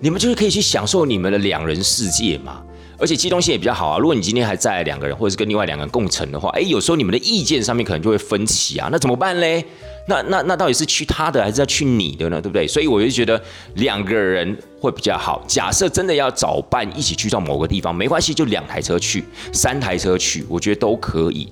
[0.00, 2.62] 你们就是可以去享受你们的两人世界嘛。
[3.00, 3.98] 而且机动性也比较好啊。
[3.98, 8.88] 如果你今天还在两个人，或者是跟另外两个人共乘的话，哎，有时候你们的意见上面可能就会分歧啊。
[8.92, 9.64] 那怎么办嘞？
[10.06, 12.40] 那那那到底是去他的还是要去你的呢？
[12.40, 12.66] 对不对？
[12.66, 13.40] 所以我就觉得
[13.74, 15.42] 两个人会比较好。
[15.46, 21.48] 假设真的要找伴一起去到某个地方，没关系，就两台车去，三台车去，我觉得都可以。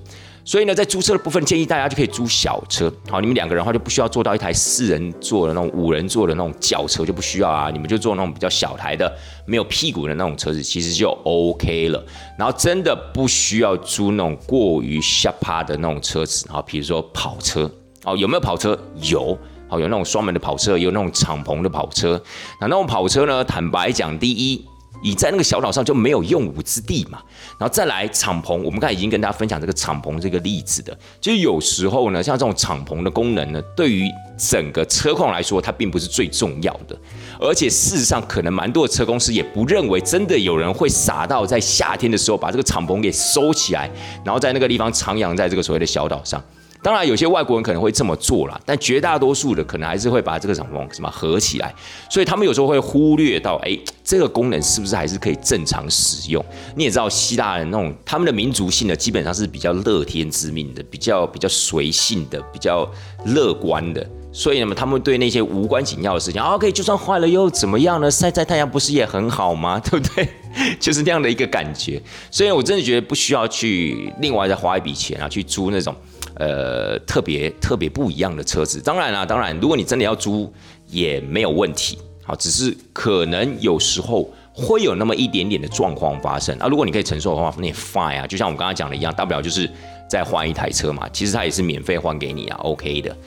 [0.49, 2.91] 所以呢，在租车的部分，建议大家就可以租小车。
[3.07, 7.69] 好，你们两个人的话就不需要坐到一台四人座的那种、五人座的那种轿车，就不需要啊。
[7.69, 12.03] 你们就坐那种比较小台的、没有屁股的那种车子，其实就 OK 了。
[12.35, 16.47] 然后真的不需要租那种过于下趴的那种车子。
[16.49, 17.71] 好，比如说跑车。
[18.03, 18.75] 哦，有没有跑车？
[19.03, 19.37] 有。
[19.67, 22.19] 好，有那种双门的跑车，有那种敞篷的跑车。
[22.59, 23.43] 那那种跑车呢？
[23.43, 24.65] 坦白讲，第一。
[25.01, 27.19] 你在那个小岛上就没有用武之地嘛，
[27.57, 36.97] 然后再来敞篷，我们刚才已经跟大家分享这个敞篷这个例子的，就是有时候呢，像这种敞篷的功能呢，对于整个车况来说，它并不是最重要的，
[37.39, 43.89] 而且事实上，可能蛮多的车公司也不认为真的有人会傻到在夏天的时候把这个敞篷给收起来，
[44.23, 46.41] 然后在那个地方徜徉在这个所谓的小岛上。
[46.81, 51.73] 当然，有些外国人可能会这么做啦，但绝大多数的可能还是会把这个什么什么合起来，
[52.09, 56.43] 所以他们有时候会忽略到，哎，这个功能是不是还是可以正常使用？
[56.75, 62.89] 你也知道，希腊人那种他们的民族性呢，基本上是比较乐天知命的，比较比较随性的，比较
[63.25, 68.09] 乐观的，所以呢，他们对那些无关紧要的事情，OK，就算坏了又怎么样呢？
[68.11, 69.79] 晒晒太阳不是也很好吗？
[69.83, 70.27] 对不对？
[70.79, 72.01] 就是那样的一个感觉。
[72.29, 75.95] 所以我真的觉得不需要去另外再花一笔钱啊，去租那种。
[76.35, 80.49] 呃，特别特别不一样的车子，当然啦，当然，如果你真的要租
[80.87, 86.67] 也没有问题，好，只是可能有时候会有那么一点点的状况发生啊。
[86.67, 89.69] 如果你可以承受的话，那也 fine 啊，就像我们刚刚讲的一样，大不了就是
[90.09, 93.17] 再换一台车嘛，其实它也是免费换给你啊，OK 的。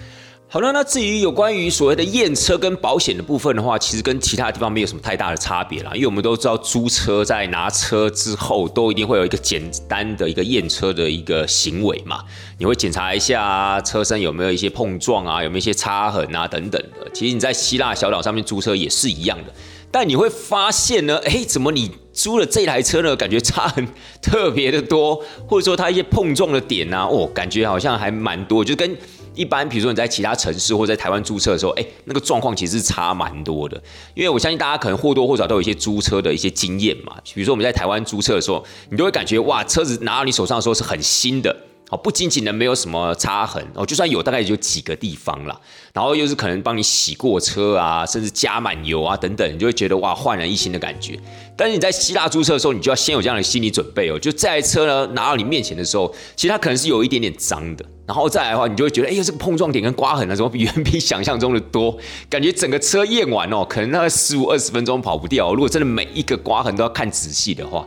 [0.52, 5.92] 好了，那至于有关于所谓的验车跟保险的部分的话，其实跟其他地方没有什么太大的差别啦。
[5.94, 12.22] 因为我们都知道，租车在拿车之后，都一定会有一个简单的一个验车的一个行为嘛。
[12.58, 17.10] 你会检查一下车身有没有一些碰撞啊，有没有一些擦痕啊等等的。
[17.14, 19.54] 其实你在希腊小岛上面租车也是一样的，
[19.90, 23.88] 但你会发现呢，哎，怎么你租了这台车呢，感觉擦痕
[24.20, 28.94] 特别的多，或者说它一些碰撞的点啊，哦，感觉好像还蛮多，就跟。
[29.34, 33.80] 一般，比如说你在其他城市或在台湾租车的时候，哎，那个状况其实是差蛮多的。
[34.14, 37.16] 因为我相信大家可能或多或少都有一些租车的一些经验嘛。
[37.32, 41.56] 比如说我们在台湾租车的时候，你都会感觉哇，车子拿到你手上的时候是很新的。
[41.92, 45.60] 哦，不仅仅的没有什么擦痕哦，就算有，大概也就几个地方啦。
[45.92, 51.20] 然后又是可能帮你洗过车啊，甚至加满油啊等等，你就会觉得哇，焕然一新的感觉。
[51.54, 54.18] 但是你在希腊租车的时候，你就要先有这样的心理准备哦。
[54.18, 57.84] 就这台车呢拿到你面前的时候，其实它可能是有一点点脏的。
[58.06, 61.94] 然后再来的话，你就会觉得，哎呀，这个碰撞点跟刮痕啊，怎么 远比想象中的多？
[62.30, 65.52] 感觉整个车验完哦，可能大概十五二十分钟跑不掉。
[65.52, 67.86] 如果真的每一个刮痕都要看仔细的话。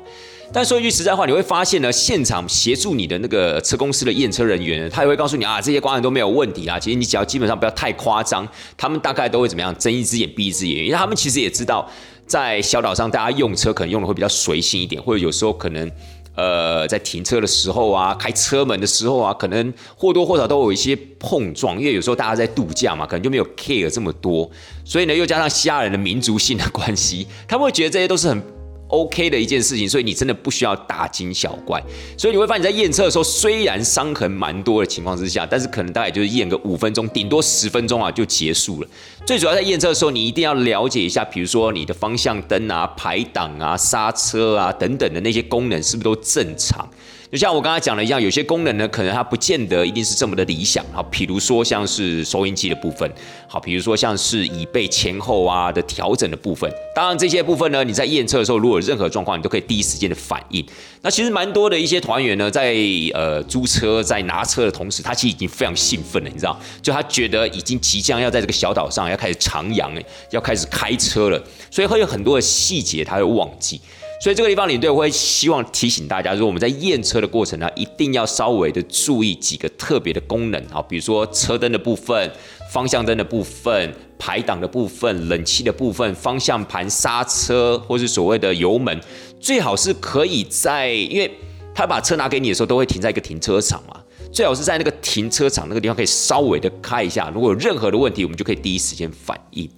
[0.54, 6.80] 但说一句实在话，你会发现呢，现场协助你的那个车公司的验车人员，他也会告诉你啊，这些刮痕都没有问题啊。
[6.80, 11.86] 其实你只要基本上不要太夸张，他们大概都会怎么样，睁一只眼闭一只眼，因为他们其实也知道，
[12.26, 15.92] 在小岛上大家用车可能用的会比较随性一点，或者有时候可能
[16.36, 24.50] 呃在停车的时候啊，开车门的时候啊，可能或多或少都有一些碰撞，因为有时候大家在度假嘛，可能就没有 care 这么多，
[24.86, 28.55] 所以呢，又加上西亚人的民族性的关系，他们会觉得这些都是很。
[28.88, 31.82] OK 的一件事情，所以你真的不需要大惊小怪。
[32.18, 38.88] 所以你会发现，在验车的时候，虽然伤痕蛮多的情况之下，但是可能大概就是验个五分钟，顶多十分钟啊就结束了。
[39.26, 46.88] 最主要在验车的时候，你一定要了解一下，比如说你的方向灯啊、排挡啊、刹车啊等等的那些功能是不是都正常。
[47.36, 50.82] 就像我刚才讲的一样，有些功能呢，可能它不见得一定是这么的理想。
[50.94, 53.12] 好，比如说像是收音机的部分，
[53.46, 56.72] 好，比如说像是椅背前后啊的调整的部分。
[56.96, 60.66] 当然这些部分呢，你在验车的时候，如果有任何状况，你都可以第一时间的反应。
[61.02, 62.74] 那其实蛮多的一些团员呢，在
[63.14, 73.82] 呃租车在拿车的同时，他其实已经非常兴奋了，你知道，就他觉得已经即将要在这个小岛上要开始徜徉，要开始开车了，所以会有很多的细节他会忘记。
[74.22, 82.32] 所以这个地方领队会希望提醒大家，如果我们在验车的过程呢，一定要稍微的注意几个特别的功能啊，比如说车灯的部分、
[82.72, 89.00] 方向灯的部分、排挡的部分、冷气的部分、方向盘、刹车或是所谓的油门，
[89.40, 91.30] 最好是可以在，因为
[91.76, 94.00] 他把车拿给你的时候，都会停在一个停车场嘛，
[94.32, 99.70] 最好是在那个停车场那个地方可以稍微的开一下，如果有任何的问题，我们就可以第一时间反应。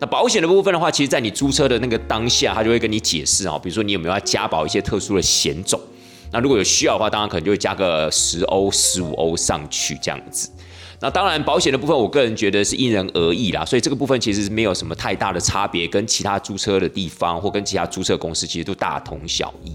[0.00, 5.78] 那保险的部分的话，其实，在你租车的那个当下，他就会跟你解释啊，比如说你有没有要加保一些特殊的险种。
[6.32, 10.48] 那如果有需要的话，当然可能就会加个十欧、十五欧上去这样子。
[11.00, 19.72] 那当然，保险的部分，我个人觉得是因人而异啦，所以这个部分其实是没有什么太大的差别，跟其他租车的地方或跟其他租车公司其实都大同小异。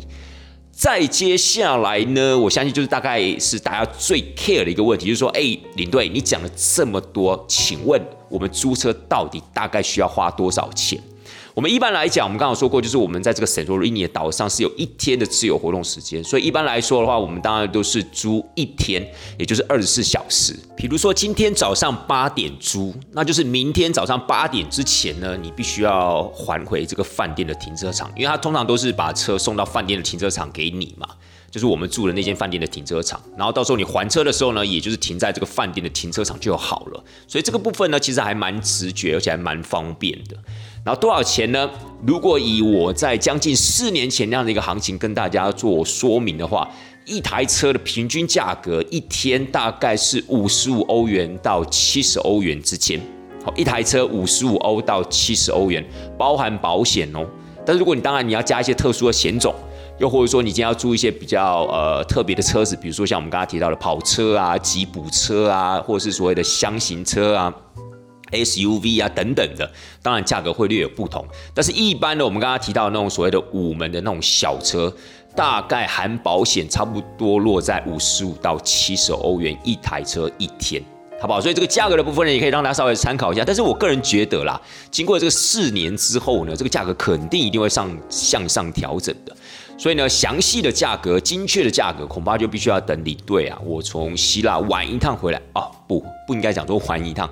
[0.77, 5.39] 再接下来呢，我相信就是大概是大家最 care 的一个问题，就是说，哎，
[5.77, 11.01] 领队，你讲了这么多，请问我们租车到底大概需要花多少钱？
[11.55, 19.01] 我们一般来讲，我们刚刚说过，就是我们在这个 Santorini 的岛上是有一天的自由活动时间，所以一般来说的话，我们当然都是租一天，
[19.39, 20.53] 也就是二十四小时。
[20.75, 31.07] 比如说今天早上八点租，那就是明天早上八点之前呢，你必须要还回这个饭店的停车场，因为他通常都是把车送到饭店的停车场给你嘛，
[31.49, 37.01] 就是我们住的那间饭店的停车场，然后到时候你还车的时候呢，也就是停在这个饭店的停车场就好了。
[37.29, 40.35] 所以这个部分呢，其实还蛮直觉，而且还蛮方便的。
[40.85, 41.67] 然后多少钱呢？
[42.05, 46.69] 如果以我在将近四年前那样的一个行情跟大家做说明的话，
[47.05, 53.01] 一台车的平均价格一天大概是五十五欧元到七十欧元之间。
[53.43, 55.83] 好，一台车五十五欧到七十欧元，
[56.19, 57.25] 包含保险哦。
[57.65, 59.51] 但如果你当然你要加一些特殊的险种，
[59.97, 67.51] 又或者说你今天要租一些比较呃特别的车子，比如说像我们刚刚提到的跑车啊、吉普车啊，或者是所谓的箱型车啊。
[68.35, 69.69] SUV 啊等等的，
[70.01, 74.93] 当然价格会略有不同，但是一般的我们刚刚提到那种所谓的五门的那种小车，
[75.35, 80.81] 大概含保险差不多落在五十五到七十欧元一台车一天，
[81.19, 81.41] 好不好？
[81.41, 83.43] 所以这个价格的部分呢，也可以让大家稍微参考一下。
[83.45, 84.59] 但是我个人觉得啦，
[84.89, 89.35] 经过这个四年之后呢，这个价格肯定一定会上向上调整的。
[89.77, 97.29] 所以呢，详细的价格、精确的价格，恐怕就必须要等领队啊，我从希腊玩一趟回来啊，不不应该讲说玩一趟。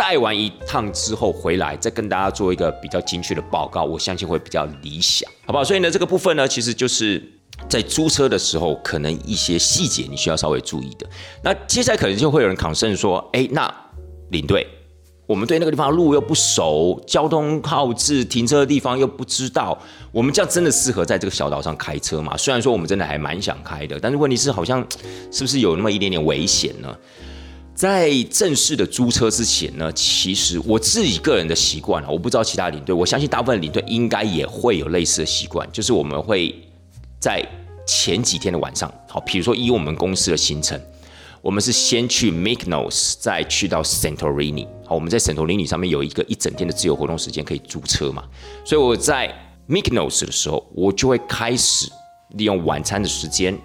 [0.00, 5.62] 带完一趟之后回来，再跟大家做一个比较精确的报告，我相信会比较理想，好不好？
[5.62, 7.22] 所以呢，这个部分呢，其实就是
[7.68, 11.06] 在租车的时候，可能一些细节你需要稍微注意的。
[11.44, 13.70] 那接下来可能就会有人讨论说，哎，那
[14.30, 14.66] 领队，
[15.26, 19.78] 我们对那个地方路又不熟，交通号志、停车的地方又不知道，
[20.12, 22.34] 我们这样真的适合在这个小岛上开车吗？
[22.38, 24.80] 虽然说我们真的还蛮想开的，但是问题是好像
[25.30, 26.96] 是不是有那么一点点危险呢？
[27.80, 36.54] 在正式的租车之前呢，其实我自己个人的习惯啊，我不知道其他领队，我相信大部分领队应该也会有类似的习惯，就是我们会
[37.18, 37.42] 在
[37.86, 40.78] 前几天的晚上，好，比如说以我们公司的行程，
[41.40, 48.24] 我们是先去 Mykonos，再去到 Santorini，好，我们在 Santorini 上面有一个一整天的自由活动时间可以租车嘛，
[48.62, 49.34] 所以我在
[49.66, 51.90] Mykonos 的时候，我就会开始
[52.34, 53.58] 利用晚餐的时间。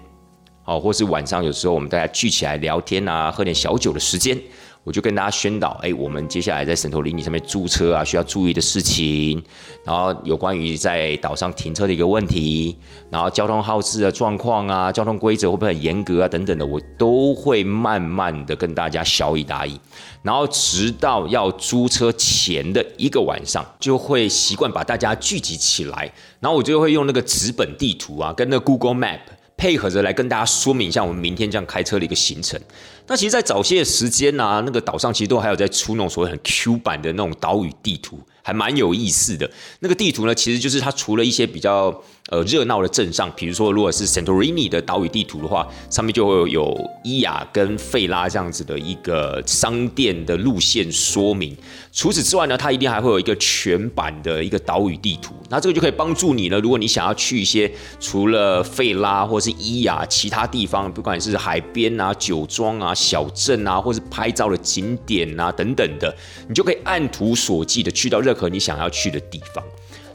[0.66, 4.36] 好，或是晚上有时候我们大家聚起来聊天啊，喝点小酒的时间，
[4.82, 9.40] 我就跟大家宣导，哎，我们接下来在神头林里上面租车啊，需要注意的事情，
[9.84, 12.76] 然后有关于在岛上停车的一个问题，
[13.10, 19.78] 然后交通号志的状况啊，交通规则会不会很严格啊，等等的，我都会慢慢的跟大家小以答疑，
[20.24, 29.20] 然后直到要租车前的一个晚上，就会习惯把大家聚集起来，然后我就会用那个纸本地图啊，跟那 Google Map。
[29.56, 32.60] 配合着来跟大家说明一下我们明天这样开车的一个行程。
[33.06, 39.50] 那其实，在早些时间呢，那个岛上其实都还有在出那种所谓很 Q 版的那种岛屿地图，还蛮有意思的。
[39.80, 51.56] 那个地图呢，其实就是它除了一些比较呃热闹的镇上，比如说如果是 Santorini 的岛屿地图的话，上面就会有伊雅跟费拉这样子的一个商店的路线说明。
[51.92, 55.34] 除此之外呢，它一定还会有一个全版的一个岛屿地图。
[55.48, 57.70] 那这个就可以帮助你呢，如果你想要去一些
[58.00, 62.92] 除了费拉或是伊雅其他地方，不管是海边啊、酒庄啊。
[62.96, 66.12] 小镇啊，或是拍照的景点啊，等等的，
[66.48, 69.62] 你就可以按图索骥的去到任何你想要去的地方。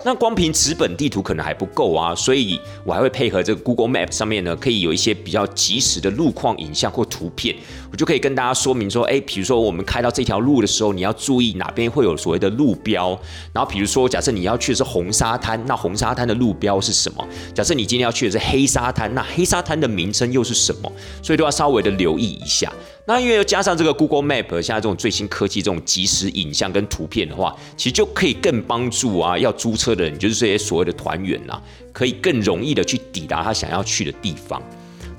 [0.04, 7.56] 那光凭纸本地图可能还不够啊，所以我还会配合这个 Google Map 上面呢，可以有一些比较及时的路况影像或图片，
[7.92, 13.10] 我就可以跟大家说明说，哎，比如说我们开到这条路的时候，你要注意哪边会有所谓的路标。
[13.52, 17.28] 然后比如说，假设你要去的是红沙滩，那红沙滩的路标是什么？
[17.54, 20.92] 假设你今天要去的是黑沙滩，那黑沙滩的名称又是什么？
[21.22, 22.72] 所以都要稍微的留意一下。
[23.06, 31.60] 那因为又加上这个 Google Map，现在这种最新科技、这种即时影像跟图片的话，其实就可以更帮助啊要租车的人，就是这些所谓的团员呐，
[31.92, 34.62] 可以更容易的去抵达他想要去的地方。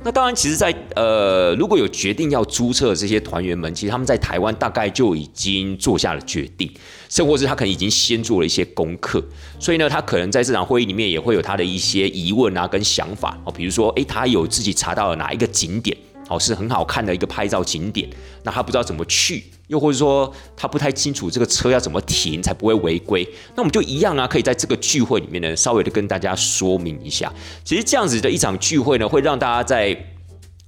[0.05, 6.69] 那当然，其实，在呃如果有决定要租车的这些团员们，其实他们在台湾大概就已经做下了决定，
[7.09, 9.23] 甚或是他可能已经先做了一些功课，
[9.61, 15.97] 所以呢，他可能在这场会议里面也会有他的一些疑问啊跟想法哦，比如说，诶，他有自己查到了哪一个景点。
[16.29, 18.09] 哦，是很好看的一个拍照景点，
[18.45, 27.33] 那他不知道怎么去，又或者说他不太清楚这个车要怎么停才不会违规，那我们就一样啊，可以在这个聚会里面呢，稍微的跟大家说明一下。
[27.65, 29.97] 其实这样子的一场聚会呢，会让大家在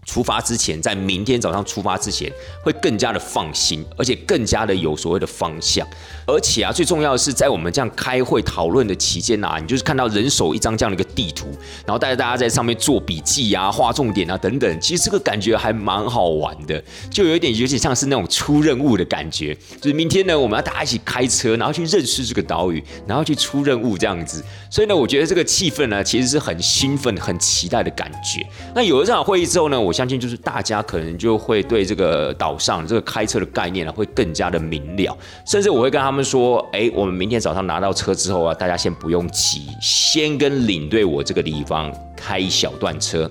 [0.05, 2.30] 出发之前，在明天早上出发之前，
[2.62, 5.86] 会更加的放心，而且更加的有所谓的方向。
[6.26, 11.48] 而且啊，最重要的是，在我们这样开会讨论的期间啊，你就是看到人手一张这样的一个地图，
[11.86, 14.80] 然后带着大家在上面做笔记啊、画重点啊等等。
[14.80, 19.55] 其实这个感觉还蛮好玩的，就有一点有点像是那种出任务的感觉。
[19.80, 24.44] 就是明天呢，我们要大家一起开车，然后去认识这个岛屿，然后去出任务这样子。
[24.70, 28.44] 所以呢，我觉得这个气氛呢，其实是很兴奋、很期待的感觉。
[28.74, 35.16] 那有了这场会议之后呢，我相信就是大家可能就会对这个岛上这个开车的概念呢，会更加的明了。
[35.47, 43.30] 甚至我会跟他们说，哎，我们明天早上拿到车之后啊，大家先不用急，先跟领队我这个地方开一小段车，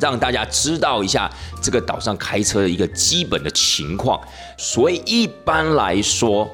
[0.00, 1.30] 让大家知道一下
[1.60, 4.18] 这个岛上开车的一个基本的情况。
[4.56, 6.50] 所以一般来说，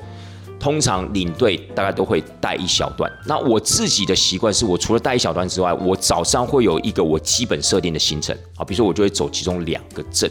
[0.59, 3.11] 通常领队大概都会带一小段。
[3.27, 10.31] 那我自己的习惯是我除了带一小段之外，我早上会有一个我基本设定的行程啊，比如说我就会走其中两个镇。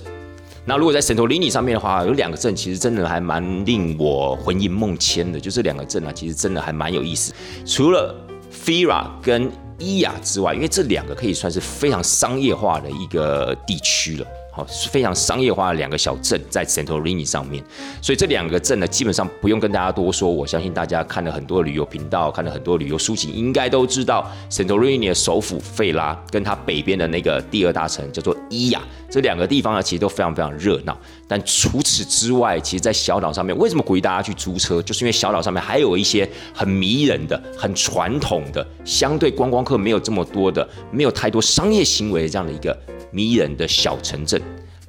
[0.66, 5.40] 那如果在神头林尼上面的话，有两个镇，其实真的还蛮令我魂萦梦牵的。
[5.40, 7.34] 就这两个镇啊，其实真的还蛮有意思。
[7.66, 8.14] 除了
[8.52, 9.50] Fira 跟
[9.80, 14.28] 伊雅之外，因为这两个可以算是非常商业化的一个地区了。
[14.68, 17.64] 是非常商业化的两个小镇在 Santorini 上面，
[18.02, 20.30] 所以这两个镇呢，基本上不用跟大家多说。
[20.30, 30.98] 我相信大家看了很多旅游频道，看了很多旅游书籍，应该都知道 Santorini 的首府费拉跟它北边的那个第二大城叫做伊亚，这两个地方呢，其实都非常非常热闹。
[31.28, 34.82] 但除此之外，其实，在小岛上面，为什么鼓励大家去租车？
[34.82, 42.78] 就是因为小岛上面还有一些很迷人的、很传统的，相对观光客没有这么多的，没有太多商业行为的这样的一个。
[43.10, 44.42] 迷人的小城镇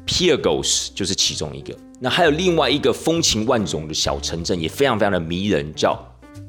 [0.06, 1.72] ，Piergos 就是其中一个。
[2.00, 5.96] 那还有另外一个风情万种的小城镇，也非常非常的迷人，叫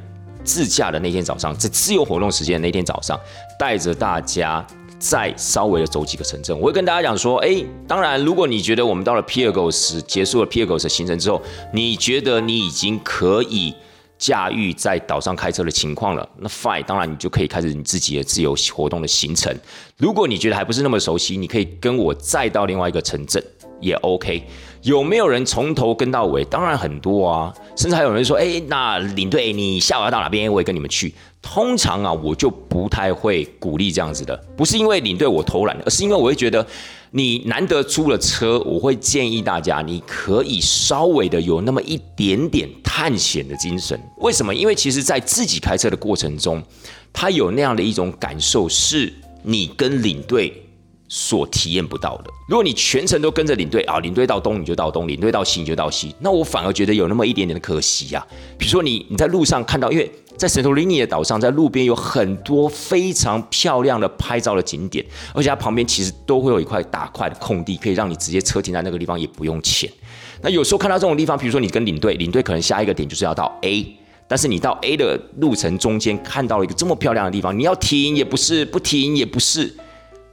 [0.45, 3.21] 自驾的那天早上，在自由活动时间的那天早上，
[3.63, 4.67] 带着大家
[4.99, 6.59] 再稍微的走几个城镇。
[6.59, 11.41] 我会跟大家讲说，哎，当然，如果你觉得我们到了 p i e g o s 结束了 p i e g o s 行程之后，
[11.73, 13.73] 你觉得你已经可以。
[14.19, 19.53] 驾驭在岛上开车的情况了，那 fine，当然你就可以开始你自己的自由活动的行程。
[19.97, 23.43] 如果你觉得还不是那么熟悉，你可以跟我再到另外一个城镇
[23.81, 24.45] 也 OK。
[24.83, 26.45] 有没有人从头跟到尾？
[26.45, 31.13] 当然很多啊，甚至还有人说，哎，那领队你下午要到哪边，我也跟你们去。
[31.43, 36.67] 通常啊，我就不太会鼓励这样子的，不是因为领队我偷懒，而是因为我会觉得。
[37.15, 44.01] 你难得租了车，我会建议大家，你可以稍微的有那么一点点探险的精神。
[44.21, 44.55] 为什么？
[44.55, 46.63] 因为其实，在自己开车的过程中，
[47.13, 49.13] 他有那样的一种感受，是
[49.43, 50.65] 你跟领队
[51.15, 52.31] 所体验不到的。
[52.49, 58.27] 如果你全程都跟着领队啊，领队到东你就到东，领队到西你就到西，那我反而觉得有那么一点点的可惜呀。
[58.57, 65.05] 比如说你你在路上看到，因为在圣托里尼的岛上，在路边有很多非常漂亮的拍照的景点，
[65.35, 69.91] 而且它旁边其实都会有一块大块的空地，可以让你直接车停在那个地方，也不用钱。
[70.41, 73.87] 那有时候看到这种地方，比如说你跟领队，领队可能下一个点就是要到 A，
[74.27, 79.77] 但是你到 A 的路程中间看到了一个这么漂亮的地方，你要停也不是，不停也不是。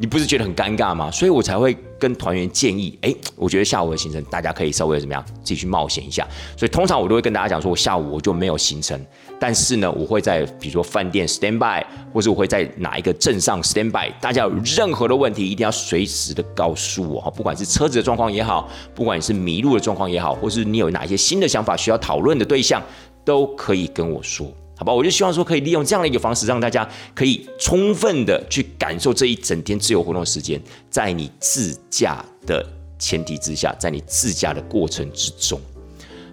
[0.02, 1.12] 你不是觉得很尴尬吗？
[1.12, 6.26] 所以我才会跟团员建议，哎，我觉得下午的行程大家可以稍微怎么样，自己去冒险一下。
[6.56, 8.98] 所以通常我都会跟大家讲说，我下午我就没有行程，
[9.38, 14.10] 但是呢，我会在比如说饭店 stand by，或是我会在哪一个镇上 stand by。
[14.22, 22.82] 大家有任何的问题，一定要随时的告诉我，不管是车子的状况也好，不管是迷路的状况也好，或是你有哪一些新的想法需要讨论的对象，
[23.26, 24.50] 都可以跟我说。
[24.80, 30.58] 好吧，我就希望说可以利用这样的一个方式，让大家可以充分的去感受这一整天自由活动的时间，
[30.90, 32.66] 在你自驾的
[32.98, 35.60] 前提之下，在你自驾的过程之中。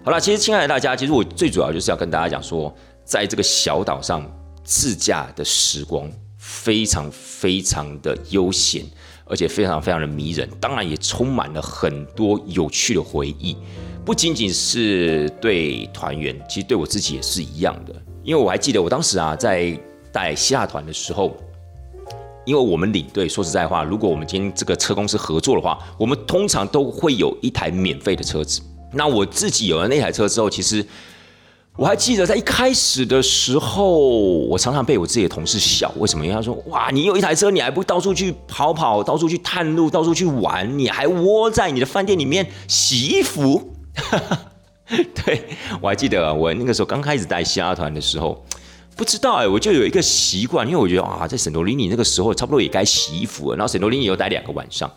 [0.05, 2.73] 好了，其实亲爱的大家，其实我最主要就是要跟大家讲说，
[3.05, 4.25] 在这个小岛上
[4.63, 8.85] 自驾的时光非常非常的悠闲，
[9.25, 13.57] 而且非常非常的迷人，当然也充满了很多有趣的回忆，
[14.05, 17.93] 不仅仅是对团员，其实对我自己也是一样的。
[18.27, 19.73] 因为我还记得我当时啊，在
[20.11, 21.37] 带希腊团的时候，
[22.45, 28.61] 因为我们领队说实在话，如果我们今天这个车公司合作的话，我们通常都会有一台免费的车子。
[28.93, 30.85] 那我自己有了那台车之后，其实
[31.77, 36.25] 我还记得在一开始的时候，我常常被我自己的同事笑，为什么？
[36.25, 43.73] 因为他说：“哇，你有一台车，你还不到处去跑跑，到处去探路，到处去玩，你还窝在你的饭店里面洗衣服。”
[45.25, 45.43] 对
[45.81, 48.45] 我还记得，我那个时候刚开始带西亚团的时候，
[48.97, 54.91] 不知道哎，我就有一个习惯，因为我觉得啊，在圣多里尼那个时候差不多也该洗衣服了，然后圣多里尼又待两个晚上，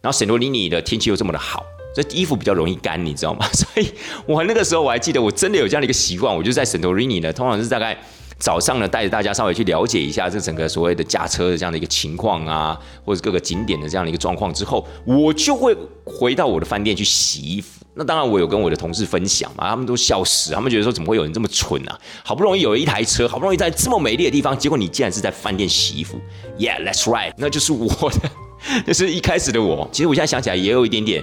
[0.00, 1.64] 然后圣多里尼的天气又这么的好。
[1.94, 3.48] 这衣服比较容易干，你知道吗？
[3.52, 3.88] 所以
[4.26, 7.98] 我那个时候我还记得，我真的有这样的一个习惯，我就在圣托里尼呢，通常是大概
[8.38, 17.84] 早上呢，带着大家稍微去了解一下这整个所谓的驾车的这样的一个情况啊，或者各个景点的这样的一个状况之后，我就会回到我的饭店去洗衣服。
[17.98, 21.98] 那当然，我有跟我的同事分享嘛，他们都笑死，他们觉得说怎么会有人这么蠢啊？
[22.24, 26.18] 好不容易有一台车，好不容易在这么美丽的地方，结果你竟然是在饭店洗衣服
[26.58, 28.30] ？Yeah，that's right，那就是我的，
[28.86, 29.88] 那是一开始的我。
[29.90, 31.22] 其实我现在想起来也有一点点。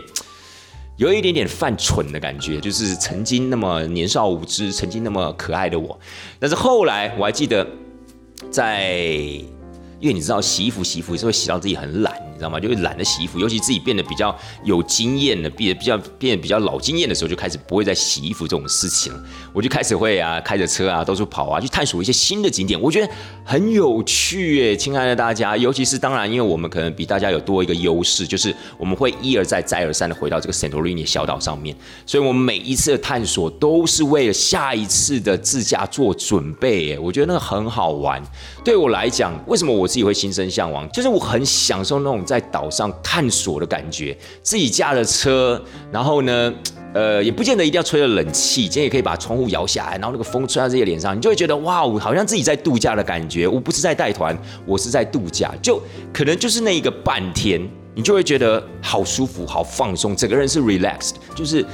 [0.98, 6.00] 有一点点犯蠢的感觉，就是曾经那么年少无知、曾经那么可爱的我，
[6.40, 7.68] 但是后来我还记得，
[8.50, 8.94] 在
[10.00, 12.16] 因为你知道洗衣服，洗衣服是会洗到自己很懒。
[12.36, 12.60] 你知道吗？
[12.60, 19.24] 就会懒得洗衣服，尤其自己变得比较有经验了，变得比较变得比较老经验的时候，就开始不会再洗衣服这种事情了。
[19.54, 23.10] 我就开始会啊，开着车啊，到处跑啊，去探索一些新的景点，我觉得
[23.46, 25.56] 很有趣耶，亲爱的大家。
[25.56, 31.74] 尤其是当然，因为我们可能比大家有多一个优势，就是我们会一而再、再而三的回到这个 Santorini 小岛上面，
[32.06, 36.88] 所以我们每一次的探索都是为了下一次的自驾做准备。
[36.88, 38.22] 耶，我觉得那个很好玩。
[38.66, 40.86] 对我来讲，为什么我自己会心生向往？
[40.92, 42.25] 就是我很享受那种。
[42.26, 45.62] 在岛上探索的感觉，自己驾着车，
[45.92, 46.54] 然后呢，
[46.94, 53.48] 呃，也不见得一定要吹着冷气，今天也可以把窗户摇下来，然后那个风吹在自己脸上，你就会觉得哇，我好像自己在度假的感觉。
[53.48, 57.62] 我不是在带团，我是在度假，就可能就是那一个半天，
[57.94, 61.66] 你就会觉得好舒服、好放松，整个人是 relaxed，就是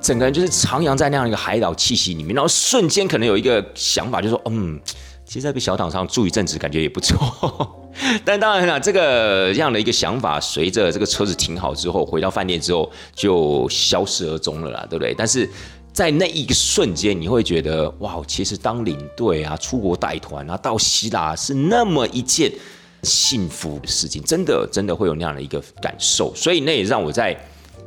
[0.00, 4.80] 整个人就是徜徉在那样一个海岛气息里面，然后瞬间可能有一个想法，就说嗯。
[5.30, 7.88] 其实，在个小岛上住一阵子，感觉也不错。
[8.26, 15.14] 但当然了，这个这样的一个想法，随着这个车子停好之后，回到饭店之后，就消失而终了啦，对不对？
[15.16, 15.48] 但是
[15.92, 22.50] 在那一瞬间，你会觉得，哇，其实当领队啊，出国带团啊，到希腊是那么一件
[23.04, 26.34] 幸福的事情，真的，真的会有那样的一个感受。
[26.34, 27.40] 所以，那也让我在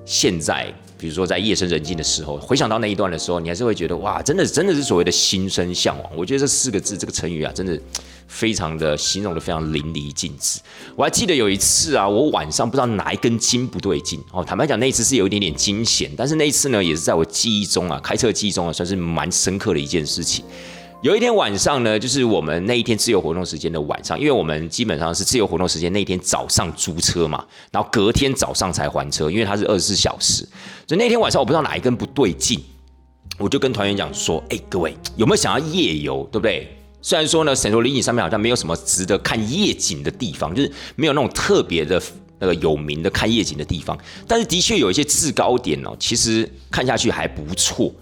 [0.05, 0.73] 现在。
[1.03, 6.09] 比如说在夜深人静的时候，回想到那一段的时候，你还是会觉得哇，真的真的是所谓的心生向往。
[6.15, 7.77] 我觉得这四个字，这个成语啊，真的
[8.25, 10.61] 非常的形容的非常淋漓尽致。
[10.95, 14.41] 我还记得有一次啊，我晚上不知道哪一根筋不对劲哦。
[14.41, 20.45] 坦白讲，那一次是有一点点惊险，但是那一次呢，也是在我记忆中啊，开车记忆中啊，算是蛮深刻的一件事情。
[21.03, 30.47] 有一天晚上呢，就是我们那一天自由活动时间的晚上，因为我们基本上是自由活动时间那一天早上租车嘛，然后隔天早上才还车，因为它是二十四小时。
[30.87, 32.57] 所以那天晚上我不知道哪一根不对劲，
[33.37, 36.73] 我就跟团员讲说：“哎，各位有没有想要夜游，对不对？
[37.01, 42.01] 虽然说呢，圣托里尼上面好像没有什么值得看夜景的地方，就是没有那种特别的
[42.39, 47.93] 那个有名的看夜景的地方，但是的确有一些制高点哦，其实看下去还不错。”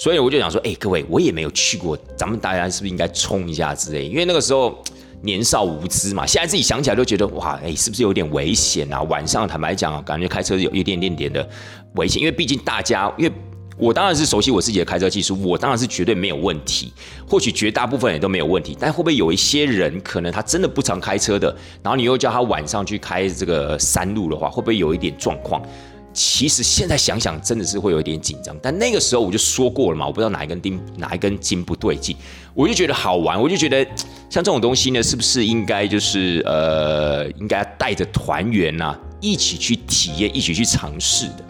[0.00, 4.08] 所以我就想说，哎，各位，我也没有去过，咱们大家是不是应该冲一下之类？
[4.08, 4.82] 因为那个时候
[5.20, 9.02] 年少无知嘛，现在自己想起来都觉得，哇，哎，是不是有点危险啊？
[9.02, 11.46] 晚上坦白讲，感觉开车有一点点点的
[11.96, 13.32] 危险，因为毕竟大家，因为
[13.76, 16.90] 我当然是熟悉我自己的开车技术，我当然是绝对没有问题，
[17.28, 25.60] 或许绝大部分人都没有问题，但会不会有一些人可能他真的不常开车的，然后你又叫他晚上去开这个山路的话，会不会有一点状况？
[26.12, 28.56] 其实现在想想，真的是会有一点紧张。
[28.60, 32.16] 但那个时候我就说过了嘛，我不知道哪一根钉、哪一根筋不对劲，
[32.52, 33.84] 我就觉得好玩，我就觉得
[34.28, 41.44] 像这种东西呢，是不是应该就是呃，应该带着团员呐一起去体验、一起去尝试的。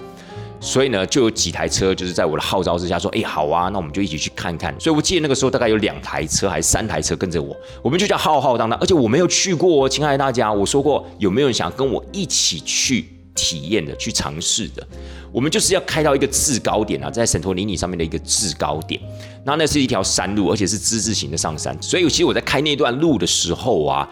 [0.62, 8.78] 所以呢，就有几台车就是在我的号召之下说：“哎，好啊，那我们就一起去看看。”所以我记得那个时候大概有两台车还是三台车跟着我，我们就叫浩浩荡荡。
[8.78, 13.06] 而且我没有去过，哦亲爱的大家，我说过有没有人想跟我一起去？
[13.40, 14.86] 体验的去尝试的，
[15.32, 19.00] 我们就是要开到一个制高点啊，在圣托里尼上面的一个制高点，
[19.44, 24.06] 那那是一条山路，而且是之字形的上山，所以其实我在开那段路的时候啊，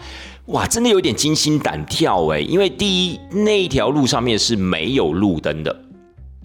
[0.47, 5.75] 哇，真的有点惊心胆跳哎，因为第一那一条路上面是没有路灯的。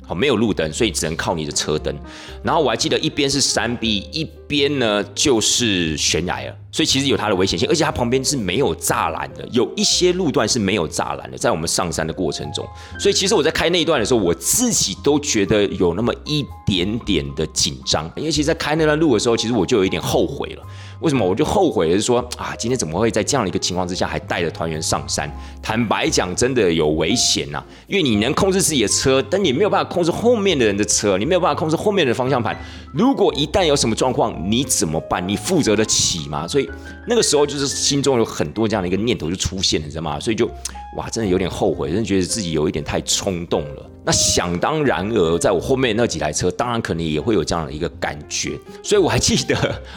[0.07, 1.95] 好，没有路灯，所以只能靠你的车灯。
[2.43, 12.67] 然后我还记得一边是山壁，一边呢就是悬崖了，所以其实有它的危险性，而且它旁边是没有栅栏的，有一些路段是没有栅栏的，在我们上山的过程中。
[12.99, 20.63] 所以其实我在开那一段的时候，我自己都觉得有那么一点点的紧张，因为其实，在开那段路的时候，其实我就有一点后悔了。
[21.05, 21.93] 为什么我就后悔？
[21.93, 25.31] 是说啊，今天怎么会在这样的一个情况之下，还带着团员上山？
[25.63, 27.63] 坦白讲，真的有危险呐！
[27.87, 32.59] 因为你能控制自己的车，但你没有办法控制后面的人的车，你没有办法控制后面的方向盘。
[32.95, 35.27] 如果一旦有什么状况，况，你怎么办？
[35.29, 36.49] 你负责得起吗？
[36.49, 36.71] 所以
[37.07, 40.19] 那个时候就是心中有很多这样的一个念头就出现了，你知道吗？
[40.19, 40.49] 所以就
[40.97, 43.91] 哇，真的有点后悔，真的觉得自己有一点太冲动了。
[44.07, 48.53] 那想当然而，在我后面那几台车，当然可能也会有这样的一个感觉。
[48.83, 49.57] 所以我还记得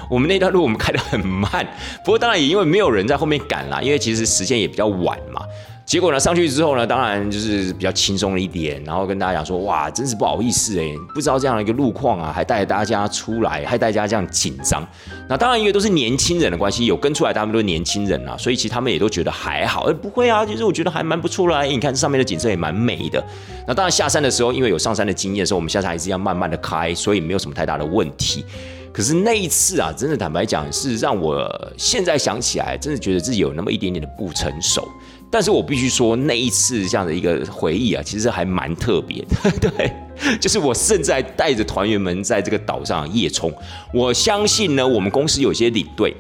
[0.09, 1.67] 我们那段路我们开得很慢，
[2.05, 5.41] 不过当然也因为没有人在后面赶啦，因为其实时间也比较晚嘛。
[5.88, 14.85] 结果呢，上去之后呢，当然就是比较轻松了一点，然后跟大家讲说，哇，真是不好意思哎，不知道这样的一个路况啊，还带大家出来，还带大家这样紧张。
[15.29, 21.63] 那当然因为都是年轻人的关系，有跟出来，他们都是年轻人啊，所以其实他们也都觉得还好，哎，不会啊，其实我觉得还蛮不错啦。
[21.63, 23.25] 你看上面的景色也蛮美的。
[23.65, 28.43] 那当然下山的时候，因为有上山的经验，所以我们下山还是要慢慢的开，所以没有什么太大的问题。
[28.91, 34.85] 可是那一次啊，真的坦白讲，是让我现在想起来，真的觉得自己有那么一点点的不成熟。
[35.30, 39.51] 但是我必须说，那一次这样的一个回忆啊，其实还蛮特别的。
[39.59, 39.91] 对，
[40.39, 43.53] 就是我现在带着团员们在这个岛上夜冲。
[43.93, 46.15] 我相信呢，我们公司有些领队。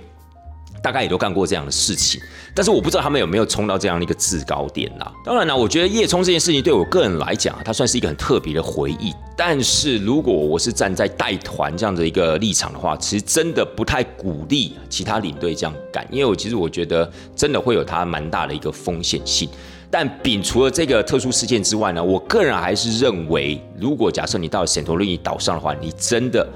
[0.87, 2.21] 大概也都干过这样的事情，
[2.55, 5.11] 但是我不知道他们有没有冲到这样的一个制高点啦。
[5.25, 9.13] 当然啦，我觉得夜冲这件事情对我个人来讲，它算是一个很特别的回忆。
[9.35, 19.49] 但是如果我是站在带团这样的一个立场的话，其实真的不太鼓励其他领队这样干，因为我其实我觉得真的会有它蛮大的一个风险性。
[19.91, 26.47] 但摒除了这个特殊事件之外呢，我个人还是认为，如果假设你到圣托里尼岛上的话，你真的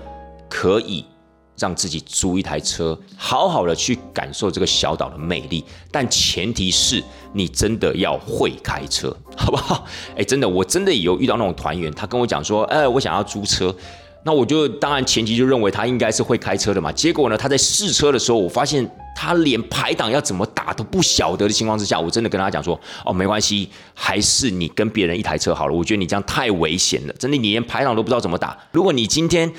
[0.50, 1.04] 可以。
[1.62, 7.02] 让自己租一台车，好好的去感受这个小岛的魅力，但前提是
[7.34, 9.86] 你真的要会开车， 好不好？
[10.18, 13.74] 哎，真的，我真的有遇到那种团员，他跟我讲说，哎，我想要租车，
[14.24, 16.92] 那我就当然前提就认为他应该是会开车的嘛。
[16.92, 25.76] 结果呢，他在试车的时候，我发现他连排档要怎么打都不晓得的情况之下，我真的跟他讲说，哦，没关系，还是你跟别人一台车好了。
[25.76, 28.58] 我觉得你这样太危险了，真的，你连排档都不知道怎么打。
[28.72, 29.52] 如果你今天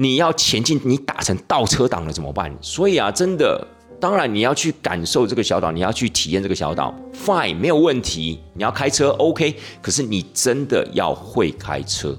[0.00, 2.56] 你要前进，你打成倒车档了怎么办？
[2.60, 3.66] 所以啊，真的，
[3.98, 8.38] 当然你要去感受这个小岛，你要去体验这个小岛，fine，没有问题。
[8.54, 12.16] 你要开车，OK，可是你真的要会开车，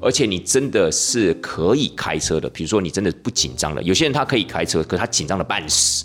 [0.00, 2.48] 而且你真的是可以开车的。
[2.50, 3.82] 比如说，你真的不紧张了。
[3.82, 6.04] 有些人他可以开车，可他紧张的半死，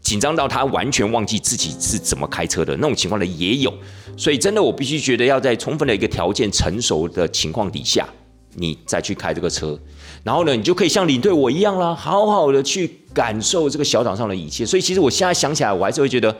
[0.00, 3.70] 紧张到他完全忘记自己是怎么开车的那种情况的也有。
[4.16, 8.08] 所以，真的，我必须觉得要在充分的一个条件成熟的情况底下，
[8.54, 9.78] 你再去开这个车。
[10.24, 14.64] 然后呢，你就可以像领队我一样啦，好好的去感受这个小岛上的一切。
[14.64, 16.34] 所以其实我现在想起来，我还是会觉得，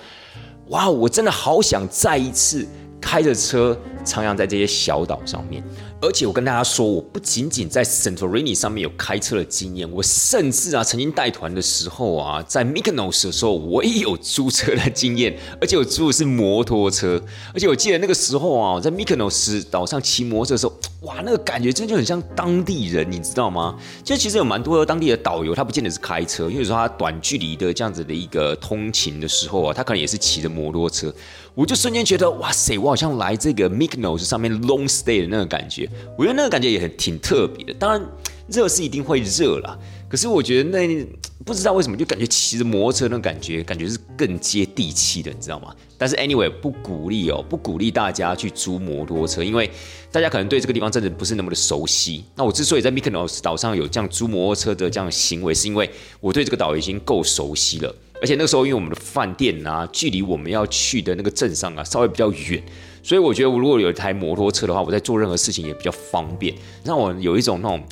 [0.68, 2.66] 哇，我真的好想再一次
[3.00, 5.62] 开着车徜徉在这些小岛上面。
[6.00, 17.22] 而且我跟大家说，我不仅仅在 Santorini 上面有开车的经验，我甚至啊，曾经带团的时候啊，在 Mykonos 的时候，我也有租车的经验，而且我租的是摩托车。
[17.54, 23.76] 而且我记得那个时候啊，我在 Mykonos 岛上骑摩托车的时候，哇，那个感觉真的就很像当地人，你知道吗？
[24.02, 31.14] 就其实有蛮多的当地的导游，他不见得是开车，因为说他短距离的这样子的一个通勤的时候啊，他可能也是骑着摩托车。
[31.54, 35.88] 我就瞬间觉得，哇塞，我好像来这个 Mykonos 上面 long stay 的那个感觉。
[36.16, 37.74] 我觉得那个感觉也很挺特别的。
[37.74, 38.02] 当然，
[38.48, 39.78] 热是一定会热啦，
[40.08, 41.06] 可是我觉得那
[41.44, 45.74] 不知道为什么就感觉骑着摩托车那感觉，感觉是更接地气的，你知道吗？
[45.98, 49.70] 但是 anyway 不鼓励哦，不鼓励大家去租摩托车，因为
[50.10, 52.24] 大家可能对这个地方真的不是那么的熟悉。
[52.34, 55.88] 那我之所以在 Mykonos 岛上有这样租摩托车的这样行为，是因为
[56.20, 57.94] 我对这个岛已经够熟悉了。
[58.20, 62.62] 而且那个时候，因为我们的饭店啊，距离我们要去的那个镇上啊，稍微比较远，
[63.02, 67.82] 所以我觉得，我如果有一台摩托车的话，我在做任何事情也比较方便，让我有一种那种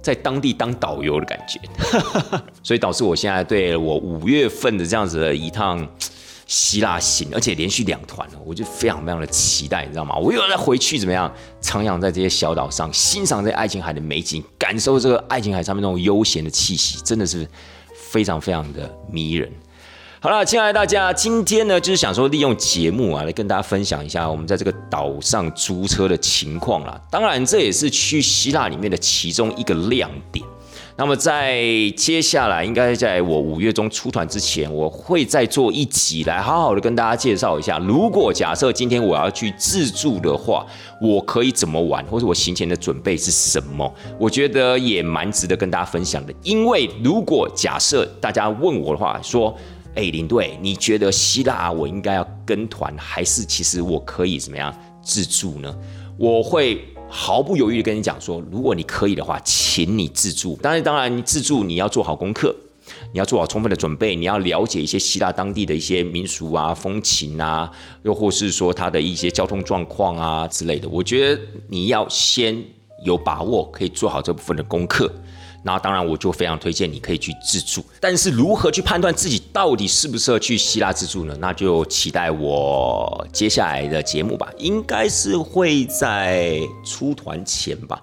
[0.00, 1.60] 在当地当导游的感觉。
[2.62, 5.86] 所以导致我现在对我五月份的这样子的一趟
[6.46, 10.16] 希腊行，而且连续两团，我就非常非常的期待，你知道吗？
[10.16, 11.30] 我又要再回去怎么样，
[11.60, 17.46] 徜徉在这些小岛上，欣赏这爱琴海的美景，感受这个爱琴海上面那种悠闲的气息，真的是
[17.94, 19.52] 非常非常的迷人。
[20.18, 26.98] 好了，亲爱的大家，今天呢就是想说利用节目啊来跟大家分享一下我们在这个岛上租车的情况啦。
[27.10, 30.42] 当然，这也是去希腊里面的其中一个亮点。
[30.96, 31.60] 那么在
[31.94, 40.64] 接下来，应该在我五月中出团之前，我会再做一集来好好的跟大家介绍一下，如果假设今天我要去自助的话，
[40.98, 43.94] 我可以怎么玩，或者我行前的准备是什么？
[44.18, 46.32] 我觉得也蛮值得跟大家分享的。
[46.42, 49.54] 因为如果假设大家问我的话，说。
[49.96, 54.72] 哎，领队，你觉得希腊我应该要跟团，还是其实我可以怎么样
[55.02, 55.74] 自助呢？
[56.18, 60.54] 我会毫不犹豫的跟你讲说，如果你可以的话，请你自助。
[60.56, 62.54] 当然，当然，你自助你要做好功课，
[63.12, 67.70] 你要做好充分的准备，你要了解一些希腊当地的一些民俗啊、风情啊，
[68.02, 70.86] 又或是说它的一些交通状况啊之类的。
[70.88, 72.62] 我觉得你要先
[73.04, 75.10] 有把握，可以做好这部分的功课。
[75.66, 77.84] 那当然我就非常推荐你可以去自助。
[78.00, 81.36] 但是如何去判断自己到底适不适合去希腊自助呢？
[81.40, 88.00] 那就期待我接下来的节目吧，应该是会在出团前吧。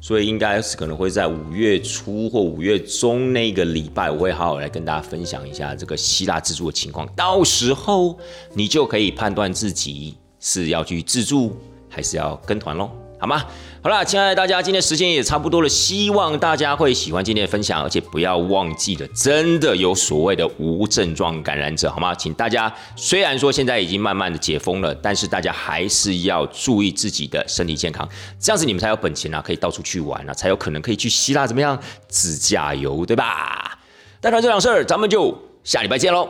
[0.00, 7.06] 所以应该是可能会在五月初或五月中那个礼拜，我会好好来跟大家分享一下这个希腊自助的情况。
[7.14, 8.18] 到时候
[8.52, 11.56] 你就可以判断自己是要去自助
[11.88, 12.90] 还是要跟团喽。
[13.22, 13.40] 好吗？
[13.84, 22.12] 好了，亲爱的大家，今天时间也差不多了，希望大家会喜欢今天的分享，而且不要忘记了，真的有所谓的无症状感染者，好吗？
[22.16, 28.08] 请大家虽然说现在已经慢慢的解封了，但是大家还是要注意自己的身体健康，
[28.40, 33.78] 这样子你们才有本钱啊，可以到处去玩啊，才有可能可以去希腊怎么样自驾游，对吧？
[34.20, 36.28] 带团这档事儿，咱们就下礼拜见喽，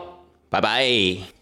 [0.51, 1.41] 拜拜。